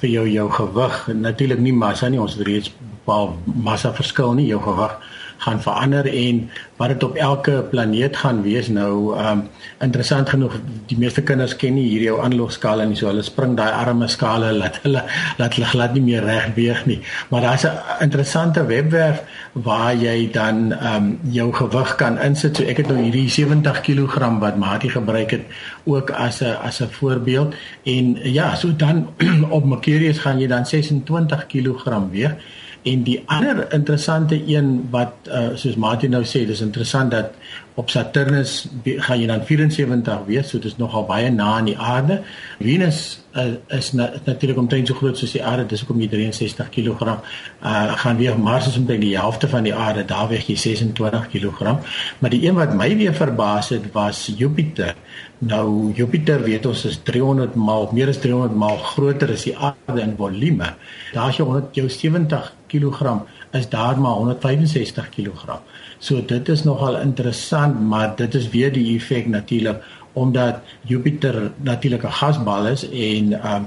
vir 0.00 0.10
jou 0.10 0.26
jou 0.28 0.50
gewig 0.50 1.06
natuurlik 1.14 1.58
nie 1.58 1.72
massa 1.72 2.08
nie 2.08 2.20
ons 2.20 2.34
het 2.36 2.46
reeds 2.46 2.72
bepaal 2.80 3.36
massa 3.44 3.92
verskil 3.92 4.34
nie 4.36 4.46
jou 4.46 4.60
gewig 4.60 4.98
gaan 5.38 5.62
verander 5.62 6.06
en 6.06 6.50
wat 6.76 6.88
dit 6.88 7.02
op 7.02 7.14
elke 7.14 7.62
planeet 7.70 8.16
gaan 8.16 8.42
wees 8.42 8.68
nou 8.68 9.16
um 9.18 9.48
interessant 9.80 10.28
genoeg 10.28 10.58
die 10.90 10.98
meeste 10.98 11.22
kinders 11.22 11.56
ken 11.56 11.74
nie 11.74 11.88
hierdie 11.88 12.10
ou 12.12 12.20
aanloopskale 12.22 12.86
nie 12.86 12.96
so 12.98 13.06
hulle 13.10 13.22
spring 13.22 13.56
daai 13.58 13.70
arme 13.70 14.08
skale 14.08 14.52
laat 14.52 14.80
hulle 14.82 15.02
laat 15.38 15.54
hulle 15.54 15.70
glad 15.72 15.94
nie 15.94 16.02
meer 16.02 16.24
reg 16.24 16.54
beweeg 16.54 16.84
nie. 16.86 17.00
Maar 17.30 17.40
daar's 17.40 17.64
'n 17.64 18.02
interessante 18.02 18.66
webwerf 18.66 19.22
waar 19.52 19.94
jy 19.94 20.30
dan 20.32 20.72
um 20.72 21.18
jou 21.22 21.52
gewig 21.52 21.94
kan 21.94 22.18
insit. 22.18 22.56
So 22.56 22.62
ek 22.64 22.76
het 22.76 22.88
nou 22.88 23.02
hierdie 23.02 23.28
70 23.28 23.80
kg 23.80 24.38
wat 24.40 24.56
Mati 24.56 24.88
gebruik 24.88 25.30
het 25.30 25.44
ook 25.84 26.10
as 26.10 26.40
'n 26.42 26.56
as 26.62 26.80
'n 26.80 26.90
voorbeeld. 26.90 27.54
En 27.84 28.18
ja 28.22 28.54
so 28.54 28.76
dan 28.76 29.08
op 29.56 29.64
Mercurius 29.64 30.18
gaan 30.18 30.38
jy 30.40 30.46
dan 30.46 30.66
26 30.66 31.46
kg 31.46 32.10
weeg 32.10 32.34
En 32.82 33.02
die 33.02 33.22
ander 33.26 33.66
interessante 33.72 34.42
een 34.46 34.86
wat 34.90 35.12
uh, 35.26 35.48
soos 35.54 35.76
Martin 35.76 36.10
nou 36.14 36.22
sê, 36.24 36.44
dis 36.46 36.60
interessant 36.64 37.10
dat 37.10 37.34
op 37.78 37.90
Saturnus 37.94 38.66
gaan 38.82 39.20
jy 39.20 39.26
dan 39.30 39.44
74 39.46 40.24
wees, 40.26 40.48
so 40.50 40.58
dit 40.58 40.72
is 40.72 40.78
nogal 40.80 41.04
baie 41.06 41.28
na 41.30 41.52
aan 41.60 41.68
die 41.70 41.76
aarde. 41.78 42.16
Venus 42.58 43.20
uh, 43.38 43.52
is 43.76 43.92
na, 43.94 44.08
natuurlik 44.26 44.58
omtrent 44.58 44.90
so 44.90 44.98
groot 44.98 45.18
soos 45.20 45.36
die 45.36 45.42
aarde, 45.46 45.68
dis 45.70 45.84
ook 45.84 45.92
om 45.94 46.02
63 46.02 46.72
kg. 46.74 47.14
Uh 47.62 47.94
gaan 48.02 48.18
weer 48.18 48.38
Mars 48.38 48.66
is 48.72 48.80
omtrent 48.80 49.06
die 49.06 49.14
helfte 49.14 49.50
van 49.52 49.68
die 49.68 49.74
aarde, 49.74 50.02
daar 50.10 50.26
weeg 50.32 50.50
jy 50.50 50.58
26 50.58 51.30
kg. 51.30 51.76
Maar 52.18 52.34
die 52.34 52.42
een 52.48 52.58
wat 52.58 52.74
my 52.74 52.90
weer 52.98 53.14
verbaas 53.14 53.70
het 53.76 53.86
was 53.94 54.26
Jupiter. 54.34 54.96
Nou 55.38 55.92
Jupiter 55.94 56.42
weet 56.42 56.66
ons 56.66 56.82
is 56.90 56.98
300 57.06 57.54
maal 57.54 57.90
meer 57.94 58.10
as 58.10 58.18
300 58.18 58.58
maal 58.58 58.82
groter 58.90 59.30
as 59.38 59.46
die 59.46 59.54
aarde 59.54 60.02
in 60.02 60.18
volume. 60.18 60.74
Daar's 61.14 61.38
jy 61.38 61.46
100 61.46 61.78
jou 61.78 61.86
70 61.86 62.54
kg 62.68 63.20
is 63.54 63.68
daar 63.70 64.00
maar 64.02 64.18
165 64.18 65.14
kg. 65.14 65.60
So 65.98 66.22
dit 66.24 66.48
is 66.48 66.64
nogal 66.64 67.00
interessant, 67.00 67.80
maar 67.80 68.16
dit 68.16 68.34
is 68.34 68.48
weer 68.54 68.72
die 68.72 68.96
effek 68.96 69.26
natuurlik 69.26 69.82
omdat 70.18 70.62
Jupiter 70.82 71.50
natuurlik 71.62 72.04
'n 72.04 72.18
gasbal 72.20 72.66
is 72.66 72.88
en 72.90 73.32
um 73.54 73.66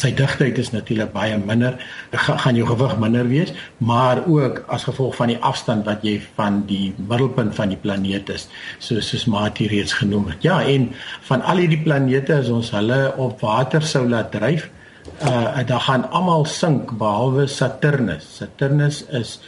sy 0.00 0.10
digtheid 0.14 0.58
is 0.58 0.72
natuurlik 0.74 1.12
baie 1.14 1.36
minder, 1.38 1.76
Ga, 2.12 2.36
gaan 2.36 2.56
jou 2.58 2.66
gewig 2.66 2.96
minder 2.98 3.28
wees, 3.28 3.52
maar 3.78 4.24
ook 4.26 4.64
as 4.74 4.86
gevolg 4.88 5.16
van 5.18 5.32
die 5.32 5.38
afstand 5.38 5.86
wat 5.86 6.02
jy 6.06 6.20
van 6.34 6.62
die 6.66 6.94
middelpunt 6.98 7.54
van 7.54 7.68
die 7.68 7.78
planeet 7.80 8.30
is, 8.34 8.48
soos 8.78 9.08
soos 9.08 9.26
Mati 9.30 9.68
reeds 9.70 9.92
genoem 9.92 10.26
het. 10.32 10.42
Ja, 10.42 10.62
en 10.62 10.90
van 11.28 11.42
al 11.42 11.62
hierdie 11.62 11.82
planete 11.82 12.40
as 12.40 12.50
ons 12.50 12.70
hulle 12.74 13.14
op 13.16 13.40
water 13.40 13.82
sou 13.82 14.08
laat 14.08 14.32
dryf, 14.34 14.68
uh 15.22 15.62
dan 15.66 15.80
gaan 15.80 16.10
almal 16.10 16.44
sink 16.44 16.96
behalwe 16.98 17.46
Saturnus. 17.46 18.26
Saturnus 18.40 19.04
is 19.14 19.38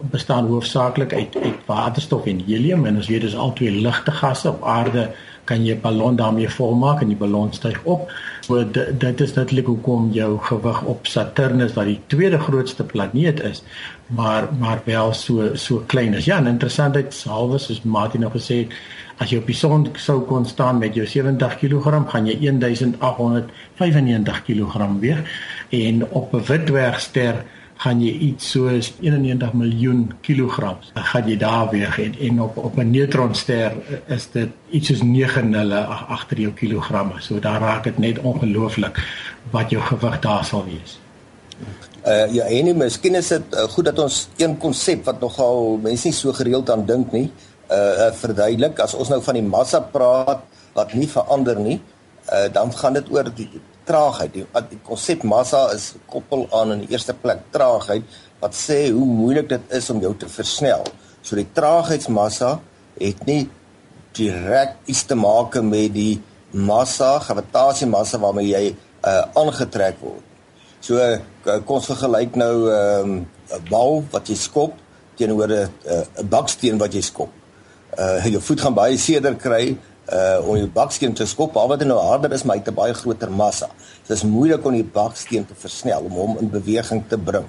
bestaan 0.00 0.46
hoofsaaklik 0.46 1.12
uit 1.12 1.36
uit 1.42 1.66
waterstof 1.66 2.26
en 2.26 2.42
helium 2.46 2.86
en 2.86 2.96
ons 2.96 3.08
weet 3.08 3.20
dis 3.20 3.36
al 3.36 3.52
twee 3.52 3.70
ligte 3.70 4.10
gasse 4.10 4.48
op 4.48 4.64
aarde 4.64 5.10
kan 5.46 5.64
jy 5.64 5.74
'n 5.74 5.80
ballon 5.80 6.16
daarmee 6.16 6.48
volmaak 6.48 7.00
en 7.00 7.08
die 7.08 7.16
ballon 7.16 7.52
styg 7.52 7.80
op. 7.84 8.12
So 8.40 8.64
dit, 8.98 9.20
is 9.20 9.34
natuurlik 9.34 9.66
hoekom 9.66 10.10
jou 10.12 10.38
gewig 10.38 10.82
op 10.82 11.06
Saturnus 11.06 11.72
wat 11.72 11.84
die 11.84 12.00
tweede 12.06 12.38
grootste 12.38 12.84
planeet 12.84 13.42
is, 13.42 13.62
maar 14.06 14.48
maar 14.58 14.80
wel 14.84 15.12
so 15.12 15.54
so 15.54 15.82
klein 15.86 16.14
is. 16.14 16.24
Ja, 16.24 16.36
en 16.36 16.46
interessantheid 16.46 17.24
halwe 17.28 17.58
soos 17.58 17.82
Martin 17.82 18.20
nou 18.20 18.32
gesê 18.32 18.54
het, 18.54 18.72
As 19.16 19.30
jy 19.32 19.38
op 19.40 19.46
die 19.48 19.56
son 19.56 19.86
sou 19.96 20.18
kon 20.28 20.44
staan 20.44 20.76
met 20.78 20.96
jou 20.96 21.06
70 21.08 21.54
kg, 21.56 22.04
gaan 22.12 22.26
jy 22.28 22.36
1895 22.42 24.42
kg 24.44 24.88
weeg 25.00 25.20
en 25.72 26.04
op 26.10 26.34
'n 26.34 26.44
wit 26.44 26.66
dwergster 26.66 27.44
gaan 27.76 28.00
jy 28.00 28.12
iets 28.30 28.50
soos 28.50 28.92
91 29.00 29.52
miljoen 29.52 30.02
kilogram. 30.24 30.76
Gaan 30.94 31.28
jy 31.28 31.36
daar 31.40 31.70
weeg 31.70 31.98
en, 32.00 32.14
en 32.28 32.42
op 32.42 32.56
op 32.56 32.76
'n 32.76 32.90
neutronster 32.90 33.72
is 34.06 34.28
dit 34.32 34.48
iets 34.70 34.86
soos 34.86 35.02
9 35.02 35.50
nulle 35.50 35.80
agter 36.16 36.40
jou 36.40 36.52
kilogramme. 36.52 37.20
So 37.20 37.38
daar 37.38 37.60
raak 37.60 37.84
dit 37.84 37.98
net 37.98 38.18
ongelooflik 38.18 39.00
wat 39.50 39.70
jou 39.70 39.82
gewig 39.82 40.20
daar 40.20 40.44
sal 40.44 40.64
wees. 40.64 41.00
Uh 42.06 42.32
ja, 42.32 42.44
en 42.44 42.76
miskien 42.76 43.14
is 43.14 43.28
dit 43.28 43.42
uh, 43.54 43.60
goed 43.60 43.84
dat 43.84 43.98
ons 43.98 44.28
een 44.36 44.56
konsep 44.58 45.04
wat 45.04 45.20
nogal 45.20 45.78
mense 45.82 46.06
nie 46.06 46.14
so 46.14 46.32
gereeld 46.32 46.70
aan 46.70 46.86
dink 46.86 47.12
nie, 47.12 47.30
uh, 47.70 48.10
verduidelik 48.12 48.78
as 48.82 48.94
ons 48.94 49.10
nou 49.10 49.20
van 49.22 49.38
die 49.38 49.46
massa 49.46 49.80
praat 49.80 50.44
wat 50.76 50.94
nie 50.94 51.08
verander 51.10 51.58
nie 51.60 51.78
uh, 52.30 52.46
dan 52.52 52.72
gaan 52.72 52.98
dit 52.98 53.10
oor 53.10 53.30
die 53.34 53.48
traagheid. 53.86 54.32
Die 54.34 54.46
die 54.70 54.80
konsep 54.86 55.24
massa 55.26 55.66
is 55.74 55.92
gekoppel 55.94 56.46
aan 56.52 56.76
in 56.76 56.84
die 56.84 56.94
eerste 56.94 57.14
plek 57.14 57.44
traagheid 57.54 58.04
wat 58.40 58.54
sê 58.54 58.90
hoe 58.90 59.06
moeilik 59.06 59.48
dit 59.48 59.76
is 59.78 59.90
om 59.90 60.00
jou 60.04 60.12
te 60.18 60.28
versnel. 60.28 60.84
So 61.22 61.38
die 61.38 61.48
traagheidsmassa 61.56 62.58
het 63.00 63.24
nie 63.26 63.46
direk 64.16 64.76
iets 64.86 65.04
te 65.08 65.16
maak 65.18 65.58
met 65.62 65.92
die 65.94 66.20
massa 66.56 67.16
gravitasiemassa 67.20 68.20
waarmee 68.22 68.50
jy 68.52 68.64
uh, 68.70 69.22
aangetrek 69.36 69.98
word. 70.00 70.22
So 70.80 71.00
kom 71.66 71.80
ons 71.80 71.88
vergelyk 71.90 72.36
nou 72.36 72.54
'n 72.68 73.10
um, 73.10 73.26
bal 73.70 74.04
wat 74.12 74.28
jy 74.28 74.36
skop 74.36 74.76
teenoor 75.16 75.48
'n 75.48 75.68
'n 76.22 76.28
baksteen 76.28 76.78
wat 76.78 76.94
jy 76.94 77.02
skop. 77.02 77.32
Uh 77.98 78.24
jou 78.24 78.40
voet 78.40 78.60
gaan 78.60 78.74
baie 78.74 78.98
seerder 78.98 79.34
kry 79.34 79.76
uh 80.12 80.48
om 80.48 80.56
jou 80.56 80.68
baksteen 80.70 81.14
te 81.14 81.26
skop 81.26 81.52
behalwe 81.52 81.76
dit 81.78 81.88
nou 81.88 81.98
harder 81.98 82.32
is 82.32 82.44
maar 82.44 82.56
hy 82.56 82.62
het 82.62 82.70
'n 82.70 82.74
baie 82.74 82.94
groter 82.94 83.30
massa. 83.30 83.66
So 83.66 84.08
dit 84.08 84.16
is 84.16 84.22
moeilik 84.22 84.64
om 84.64 84.72
die 84.72 84.84
baksteen 84.84 85.46
te 85.46 85.54
versnel 85.54 86.00
om 86.00 86.12
hom 86.12 86.38
in 86.38 86.50
beweging 86.50 87.04
te 87.08 87.18
bring. 87.18 87.46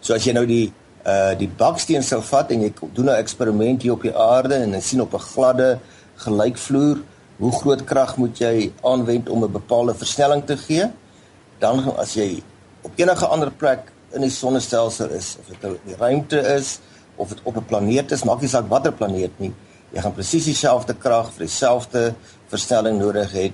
So 0.00 0.14
as 0.14 0.24
jy 0.24 0.32
nou 0.32 0.46
die 0.46 0.72
uh 1.06 1.34
die 1.38 1.48
baksteen 1.48 2.02
sou 2.02 2.20
vat 2.20 2.50
en 2.50 2.62
jy 2.62 2.72
doen 2.92 3.06
'n 3.06 3.18
eksperiment 3.18 3.82
hier 3.82 3.92
op 3.92 4.02
die 4.02 4.16
aarde 4.16 4.54
en 4.54 4.72
jy 4.72 4.80
sien 4.80 5.00
op 5.00 5.14
'n 5.14 5.18
gladde 5.18 5.78
gelykvloer 6.16 6.98
hoe 7.38 7.52
groot 7.52 7.84
krag 7.84 8.16
moet 8.16 8.38
jy 8.38 8.72
aanwend 8.82 9.28
om 9.28 9.44
'n 9.44 9.52
bepaalde 9.52 9.94
versnelling 9.94 10.44
te 10.44 10.56
gee? 10.56 10.90
Dan 11.58 11.96
as 11.96 12.14
jy 12.14 12.42
op 12.82 12.92
enige 12.96 13.26
ander 13.26 13.50
plek 13.50 13.92
in 14.12 14.20
die 14.20 14.30
sonnestelsel 14.30 15.10
is, 15.10 15.36
of 15.40 15.46
dit 15.46 15.64
in 15.64 15.78
die 15.84 15.96
ruimte 15.96 16.40
is, 16.56 16.78
of 17.16 17.28
dit 17.28 17.40
op 17.42 17.56
'n 17.56 17.64
planeet 17.64 18.12
is, 18.12 18.24
maak 18.24 18.40
nie 18.40 18.48
saak 18.48 18.68
watter 18.68 18.92
planeet 18.92 19.38
nie. 19.38 19.52
Jy 19.94 20.02
gaan 20.02 20.14
presies 20.16 20.48
dieselfde 20.48 20.94
krag 20.98 21.30
vir 21.34 21.46
dieselfde 21.46 22.02
versnelling 22.50 22.98
nodig 23.00 23.32
hê 23.34 23.46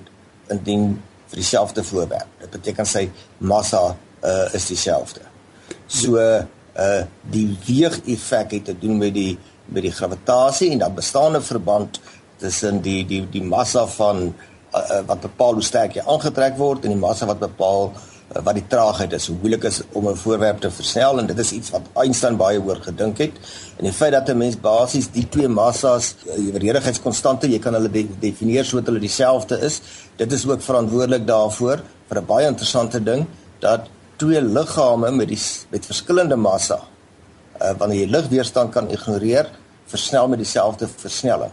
indien 0.53 0.95
vir 1.29 1.41
dieselfde 1.41 1.83
voorwerp. 1.83 2.29
Dit 2.41 2.51
beteken 2.57 2.89
sy 2.89 3.07
massa 3.39 3.83
uh, 3.93 4.47
is 4.53 4.67
dieselfde. 4.71 5.25
So 5.87 6.19
uh 6.19 7.03
die 7.29 7.51
weeg-effek 7.67 8.55
het 8.55 8.63
te 8.65 8.73
doen 8.73 8.97
met 8.97 9.13
die 9.13 9.37
met 9.69 9.85
die 9.85 9.91
gravitasie 9.93 10.71
en 10.73 10.79
dan 10.81 10.95
bestaan 10.95 11.37
'n 11.37 11.41
verband 11.41 11.99
tussen 12.41 12.81
die 12.81 13.05
die 13.05 13.21
die 13.29 13.43
massa 13.43 13.85
van 13.85 14.33
uh, 14.73 15.01
wat 15.05 15.21
bepaal 15.21 15.53
hoe 15.53 15.63
sterk 15.63 15.93
jy 15.95 16.01
aangetrek 16.01 16.57
word 16.57 16.83
en 16.83 16.95
die 16.95 17.03
massa 17.05 17.29
wat 17.29 17.39
bepaal 17.39 17.93
uh, 17.93 18.12
wat 18.33 18.55
die 18.57 18.65
traagheid 18.67 19.13
is. 19.13 19.27
Hoe 19.27 19.37
moeilik 19.41 19.63
is 19.63 19.81
om 19.91 20.07
'n 20.09 20.15
voorwerp 20.15 20.59
te 20.59 20.71
versnel 20.71 21.19
en 21.19 21.25
dit 21.25 21.39
is 21.39 21.51
iets 21.51 21.69
wat 21.69 21.81
Einstein 21.93 22.37
baie 22.37 22.59
oor 22.59 22.79
gedink 22.81 23.17
het. 23.17 23.31
En 23.77 23.83
die 23.83 23.93
feit 23.93 24.11
dat 24.11 24.29
'n 24.29 24.37
mens 24.37 24.59
basies 24.59 25.11
die 25.11 25.29
twee 25.29 25.47
massas, 25.47 26.15
die 26.35 26.51
verhedigheidskonstante, 26.51 27.49
jy 27.49 27.59
kan 27.59 27.73
hulle 27.73 27.91
de 27.91 28.07
definieer 28.19 28.65
sodat 28.65 28.85
hulle 28.85 28.99
dieselfde 28.99 29.59
is. 29.59 29.81
Dit 30.15 30.31
is 30.31 30.47
ook 30.47 30.61
verantwoordelik 30.61 31.27
daarvoor 31.27 31.81
vir 32.07 32.17
'n 32.17 32.25
baie 32.25 32.47
interessante 32.47 33.03
ding 33.03 33.25
dat 33.59 33.87
twee 34.15 34.41
liggame 34.41 35.11
met 35.11 35.27
die 35.27 35.39
met 35.69 35.85
verskillende 35.85 36.35
massa 36.35 36.79
uh, 37.61 37.71
wanneer 37.77 37.99
jy 37.99 38.09
ligweerstand 38.11 38.71
kan 38.71 38.89
ignoreer 38.89 39.49
versnel 39.85 40.27
met 40.27 40.37
dieselfde 40.37 40.87
versnelling. 40.87 41.51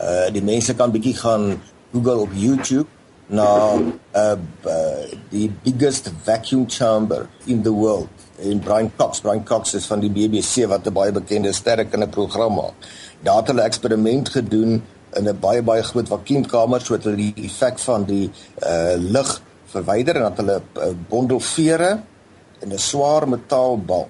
Uh 0.00 0.30
die 0.34 0.42
mense 0.42 0.74
kan 0.74 0.90
bietjie 0.90 1.14
gaan 1.14 1.60
Google 1.92 2.26
op 2.26 2.30
YouTube 2.34 2.86
na 3.26 3.74
uh, 4.14 4.36
uh 4.66 5.04
die 5.30 5.48
biggest 5.62 6.10
vacuum 6.22 6.66
chamber 6.68 7.28
in 7.46 7.62
the 7.62 7.72
world 7.72 8.08
in 8.38 8.58
Brian 8.58 8.90
Cox. 8.96 9.20
Brian 9.20 9.44
Cox 9.44 9.74
is 9.74 9.86
van 9.86 10.00
die 10.00 10.10
BBC 10.10 10.66
wat 10.68 10.86
'n 10.86 10.92
baie 10.92 11.12
bekende 11.12 11.52
sterrekunde 11.52 12.08
program 12.08 12.54
maak. 12.54 12.74
Daar 13.22 13.36
het 13.36 13.46
hulle 13.46 13.62
eksperiment 13.62 14.28
gedoen 14.28 14.82
in 15.12 15.28
'n 15.28 15.38
baie 15.40 15.62
baie 15.62 15.82
groot 15.82 16.08
vakuumkamer 16.08 16.80
sodat 16.80 17.04
hulle 17.04 17.16
die 17.16 17.34
effek 17.44 17.78
van 17.78 18.04
die 18.04 18.30
uh 18.62 18.94
lig 18.96 19.40
verwyder 19.66 20.16
en 20.16 20.22
dat 20.28 20.36
hulle 20.36 20.56
'n 20.60 20.80
eh, 20.80 20.94
bondel 21.08 21.40
vere 21.40 22.02
en 22.60 22.72
'n 22.72 22.78
swaar 22.78 23.28
metaalbal 23.28 24.08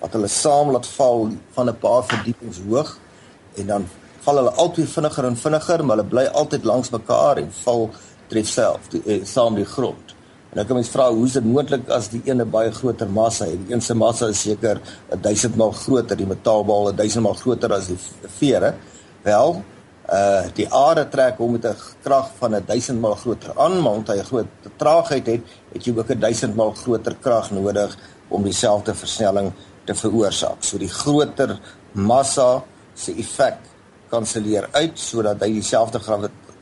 wat 0.00 0.12
hulle 0.12 0.28
saam 0.28 0.70
laat 0.70 0.86
val 0.86 1.28
van 1.56 1.68
'n 1.68 1.78
paar 1.78 2.04
verdiepings 2.04 2.60
hoog 2.68 2.98
en 3.54 3.66
dan 3.66 3.88
val 4.24 4.36
hulle 4.36 4.50
altyd 4.50 4.88
vinniger 4.88 5.24
en 5.24 5.36
vinniger 5.36 5.84
maar 5.84 5.96
hulle 5.96 6.08
bly 6.08 6.24
altyd 6.24 6.64
langs 6.64 6.90
mekaar 6.90 7.36
en 7.36 7.52
val 7.64 7.90
tref 8.30 8.48
self 8.48 8.88
die, 8.92 9.02
eh, 9.06 9.20
saam 9.24 9.58
die 9.58 9.66
grond. 9.68 10.14
En 10.50 10.58
dan 10.58 10.66
kan 10.66 10.80
mens 10.80 10.88
vra 10.90 11.10
hoe 11.14 11.26
is 11.26 11.36
dit 11.38 11.44
moontlik 11.46 11.88
as 11.94 12.08
die 12.10 12.22
ene 12.26 12.44
baie 12.44 12.72
groter 12.74 13.10
massa 13.10 13.46
het? 13.46 13.60
Die 13.66 13.74
een 13.74 13.82
se 13.86 13.94
massa 13.94 14.26
is 14.32 14.40
seker 14.42 14.80
1000 15.22 15.56
maal 15.56 15.70
groter, 15.70 16.16
die 16.18 16.26
metaalbal 16.26 16.90
1000 16.98 17.22
maal 17.22 17.38
groter 17.38 17.72
as 17.76 17.86
die 17.86 17.98
vere. 18.38 18.74
Wel, 19.22 19.60
uh 20.10 20.42
die 20.56 20.66
aarde 20.74 21.04
trek 21.08 21.38
hom 21.38 21.52
met 21.52 21.66
'n 21.66 21.76
krag 22.02 22.30
van 22.38 22.54
'n 22.56 22.64
1000 22.66 23.00
maal 23.00 23.14
groter 23.14 23.52
aan, 23.56 23.80
maar 23.82 23.92
omdat 23.92 24.14
hy 24.14 24.20
'n 24.22 24.24
groot 24.24 24.46
traagheid 24.76 25.26
het, 25.26 25.42
het 25.72 25.84
jy 25.84 25.94
ook 25.96 26.10
'n 26.10 26.18
1000 26.18 26.56
maal 26.56 26.72
groter 26.72 27.14
krag 27.20 27.50
nodig 27.50 27.96
om 28.28 28.42
dieselfde 28.42 28.94
versnelling 28.94 29.52
te 29.84 29.94
veroorsaak. 29.94 30.62
So 30.62 30.78
die 30.78 30.88
groter 30.88 31.58
massa 31.92 32.62
se 32.94 33.14
effek 33.14 33.58
kanselleer 34.10 34.68
uit 34.72 34.98
sodat 34.98 35.40
hy 35.40 35.52
dieselfde 35.52 36.00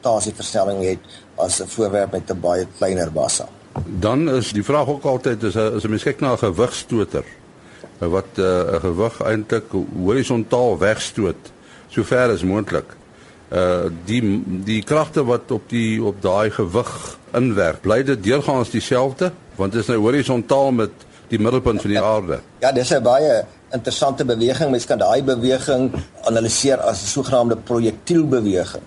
gravitasieversnelling 0.00 0.82
het 0.84 0.98
as 1.36 1.60
'n 1.60 1.66
voorwerp 1.66 2.12
met 2.12 2.30
'n 2.30 2.40
baie 2.40 2.66
kleiner 2.78 3.10
massa. 3.14 3.48
Dan 3.84 4.30
is 4.30 4.52
die 4.52 4.64
vraag 4.64 4.86
ook 4.86 5.04
altyd 5.04 5.42
is 5.42 5.54
is 5.54 5.84
'n 5.84 5.90
mens 5.90 6.02
kyk 6.02 6.20
na 6.20 6.32
'n 6.32 6.38
gewigstoter 6.38 7.24
wat 7.98 8.24
uh, 8.34 8.44
'n 8.44 8.74
uh, 8.74 8.80
gewig 8.80 9.22
eintlik 9.22 9.64
horisontaal 10.04 10.78
wegstoot 10.78 11.52
sover 11.88 12.30
as 12.30 12.42
moontlik. 12.42 12.96
Uh 13.52 13.84
die 14.04 14.42
die 14.64 14.82
kragte 14.82 15.24
wat 15.24 15.50
op 15.50 15.68
die 15.68 16.02
op 16.02 16.22
daai 16.22 16.50
gewig 16.50 17.18
inwerk 17.32 17.80
bly 17.80 18.02
dit 18.02 18.22
deurgaans 18.22 18.70
dieselfde 18.70 19.32
want 19.56 19.72
dit 19.72 19.80
is 19.80 19.86
nou 19.86 19.98
horisontaal 19.98 20.70
met 20.72 20.90
die 21.28 21.38
middelpunt 21.38 21.80
van 21.80 21.90
die 21.90 22.00
aarde. 22.00 22.40
Ja 22.60 22.72
dis 22.72 22.90
'n 22.90 23.02
baie 23.02 23.44
interessante 23.70 24.24
beweging. 24.24 24.70
Mens 24.70 24.84
kan 24.84 24.98
daai 24.98 25.22
beweging 25.22 25.92
analiseer 26.24 26.80
as 26.80 27.02
'n 27.02 27.06
sogenaamde 27.06 27.56
projektielbeweging 27.56 28.82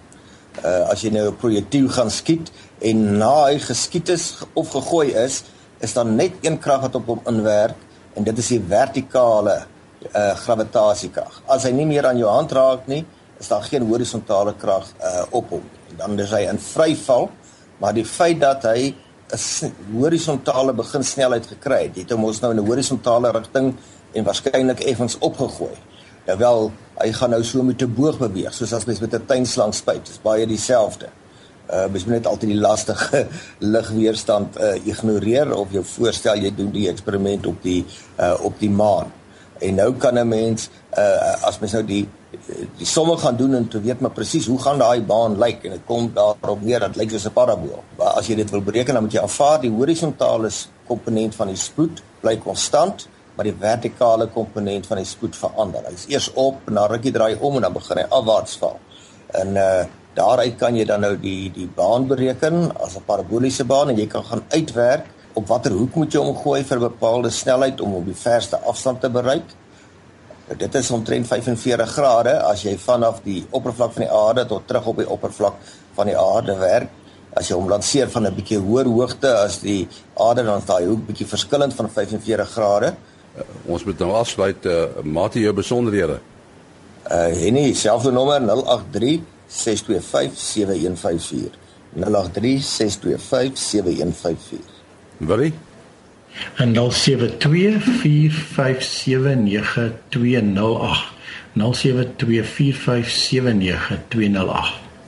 uh 0.65 0.89
as 0.91 1.01
jy 1.01 1.09
nou 1.09 1.27
'n 1.29 1.37
projektiel 1.37 1.89
gaan 1.89 2.11
skiet 2.11 2.51
en 2.79 3.17
na 3.17 3.45
hy 3.45 3.59
geskiet 3.59 4.09
is 4.09 4.37
of 4.53 4.69
gegooi 4.69 5.13
is 5.13 5.43
is 5.79 5.93
dan 5.93 6.15
net 6.15 6.31
een 6.41 6.59
krag 6.59 6.81
wat 6.81 6.95
op 6.95 7.05
hom 7.05 7.21
inwerk 7.25 7.77
en 8.15 8.23
dit 8.23 8.37
is 8.37 8.47
die 8.47 8.63
vertikale 8.67 9.65
uh 10.15 10.35
gravitasiekrag 10.35 11.41
as 11.47 11.63
hy 11.63 11.71
nie 11.71 11.85
meer 11.85 12.05
aan 12.05 12.17
jou 12.17 12.29
hand 12.29 12.51
raak 12.51 12.87
nie 12.87 13.05
is 13.41 13.49
daar 13.49 13.63
geen 13.65 13.87
horisontale 13.89 14.53
krag 14.57 14.89
uh, 15.01 15.23
op 15.29 15.49
hom. 15.49 15.63
En 15.89 15.95
dan 15.97 16.19
is 16.19 16.33
hy 16.35 16.43
in 16.49 16.59
vryval, 16.61 17.29
maar 17.81 17.95
die 17.97 18.05
feit 18.05 18.39
dat 18.41 18.67
hy 18.69 18.93
'n 19.31 19.71
horisontale 19.95 20.73
begin 20.73 21.03
snelheid 21.03 21.45
gekry 21.47 21.87
het, 21.87 21.95
het 21.95 22.11
hom 22.11 22.25
ons 22.27 22.41
nou 22.41 22.51
in 22.51 22.59
'n 22.59 22.67
horisontale 22.67 23.31
rigting 23.31 23.73
en 24.13 24.23
waarskynlik 24.23 24.79
effens 24.79 25.17
opgegooi. 25.19 25.75
Nou 26.25 26.37
wel, 26.37 26.71
hy 27.01 27.09
gaan 27.17 27.33
nou 27.33 27.43
so 27.43 27.63
met 27.63 27.81
'n 27.81 27.93
boog 27.93 28.17
beweeg, 28.17 28.53
soos 28.53 28.73
as 28.73 28.85
mens 28.85 28.99
met 28.99 29.13
'n 29.13 29.25
tuinslang 29.25 29.73
spuit. 29.73 30.05
Dit 30.05 30.13
is 30.13 30.21
baie 30.21 30.47
dieselfde. 30.47 31.07
Uh 31.69 31.85
mens 31.91 32.05
moet 32.05 32.13
net 32.13 32.27
altyd 32.27 32.49
die 32.49 32.59
lastige 32.59 33.27
ligweerstand 33.73 34.57
uh 34.59 34.85
ignoreer 34.85 35.55
of 35.55 35.71
jou 35.71 35.83
voorstel 35.83 36.35
jy 36.35 36.55
doen 36.55 36.71
die 36.71 36.89
eksperiment 36.89 37.45
op 37.45 37.61
die 37.63 37.85
uh 38.19 38.35
op 38.41 38.59
die 38.59 38.69
maan. 38.69 39.11
En 39.59 39.75
nou 39.75 39.93
kan 39.95 40.19
'n 40.19 40.27
mens 40.27 40.69
uh 40.97 41.43
as 41.43 41.59
mens 41.59 41.71
nou 41.71 41.85
die 41.85 42.07
die 42.77 42.85
somme 42.85 43.17
gaan 43.17 43.35
doen 43.35 43.53
en 43.53 43.67
te 43.67 43.81
weet 43.81 43.99
maar 43.99 44.11
presies 44.11 44.47
hoe 44.47 44.59
gaan 44.59 44.77
daai 44.77 45.01
baan 45.01 45.37
lyk 45.37 45.63
en 45.63 45.71
dit 45.71 45.85
kom 45.85 46.11
daarop 46.13 46.61
neer 46.61 46.79
dat 46.79 46.95
lyk 46.95 47.09
soos 47.09 47.25
'n 47.25 47.33
parabool. 47.33 47.83
Maar 47.97 48.07
as 48.07 48.27
jy 48.27 48.35
dit 48.35 48.49
wil 48.49 48.61
bereken 48.61 48.93
dan 48.93 49.03
moet 49.03 49.13
jy 49.13 49.21
aanvaar 49.21 49.61
die 49.61 49.71
horisontale 49.71 50.49
komponent 50.87 51.35
van 51.35 51.47
die 51.47 51.55
spoed 51.55 52.03
bly 52.21 52.37
konstant, 52.37 53.07
maar 53.35 53.47
die 53.47 53.55
vertikale 53.59 54.27
komponent 54.27 54.87
van 54.87 54.97
die 54.97 55.05
spoed 55.05 55.35
verander. 55.35 55.85
Hy's 55.89 56.05
eers 56.11 56.29
op 56.33 56.65
dan 56.67 56.89
rukkie 56.91 57.13
draai 57.15 57.35
om 57.39 57.55
en 57.55 57.67
dan 57.67 57.73
begin 57.73 57.97
hy 57.97 58.05
afwaarts 58.09 58.57
val. 58.61 58.79
En 59.41 59.55
uh 59.55 59.81
daaruit 60.11 60.57
kan 60.59 60.75
jy 60.75 60.83
dan 60.83 60.99
nou 60.99 61.13
die 61.15 61.47
die 61.55 61.69
baan 61.75 62.03
bereken 62.07 62.65
as 62.83 62.97
'n 62.97 63.05
paraboliese 63.07 63.63
baan 63.63 63.89
en 63.89 63.97
jy 63.97 64.07
kan 64.07 64.23
gaan 64.23 64.43
uitwerk 64.49 65.05
op 65.33 65.47
watter 65.47 65.71
hoek 65.71 65.95
moet 65.95 66.13
jy 66.13 66.19
omgooi 66.19 66.63
vir 66.63 66.77
'n 66.77 66.81
bepaalde 66.81 67.29
snelheid 67.29 67.81
om 67.81 67.93
op 67.95 68.05
die 68.05 68.21
verste 68.23 68.59
afstand 68.59 68.99
te 69.01 69.09
bereik 69.09 69.55
dit 70.57 70.75
is 70.75 70.89
omtrent 70.91 71.27
45 71.27 71.93
grade 71.95 72.33
as 72.43 72.63
jy 72.65 72.73
vanaf 72.79 73.21
die 73.23 73.41
oppervlak 73.55 73.93
van 73.95 74.05
die 74.05 74.11
aarde 74.11 74.45
tot 74.49 74.67
terug 74.67 74.89
op 74.91 74.97
die 74.99 75.09
oppervlak 75.09 75.59
van 75.95 76.09
die 76.09 76.17
aarde 76.17 76.55
werk. 76.59 76.89
As 77.37 77.47
jy 77.47 77.55
hom 77.55 77.69
lanseer 77.71 78.09
van 78.11 78.27
'n 78.27 78.35
bietjie 78.35 78.59
hoër 78.59 78.85
hoogte 78.85 79.31
as 79.37 79.59
die 79.59 79.87
aarde 80.17 80.43
dan 80.43 80.59
is 80.59 80.65
daai 80.65 80.85
hoek 80.85 81.05
bietjie 81.07 81.27
verskillend 81.27 81.73
van 81.73 81.89
45 81.89 82.49
grade. 82.49 82.95
Uh, 83.35 83.41
ons 83.65 83.83
moet 83.87 83.99
nou 83.99 84.11
afsluit 84.19 84.65
uh, 84.65 84.83
mate 85.03 85.39
jou 85.39 85.53
besonderhede. 85.53 86.19
Uh 87.11 87.31
Henny, 87.35 87.73
selfde 87.73 88.11
nommer 88.11 88.39
083 88.43 89.23
625 89.47 90.37
7154. 90.37 91.57
083 91.95 92.63
625 92.63 93.57
7154. 93.57 94.59
Willie 95.17 95.53
en 96.55 96.75
0724579208 96.75 96.79
0724579208 101.53 101.59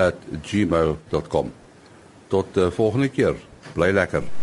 maas.henny@gmail.com 0.00 1.52
tot 2.28 2.56
uh, 2.56 2.70
volgende 2.70 3.08
keer. 3.08 3.34
Bly 3.74 3.90
lekker 3.92 4.39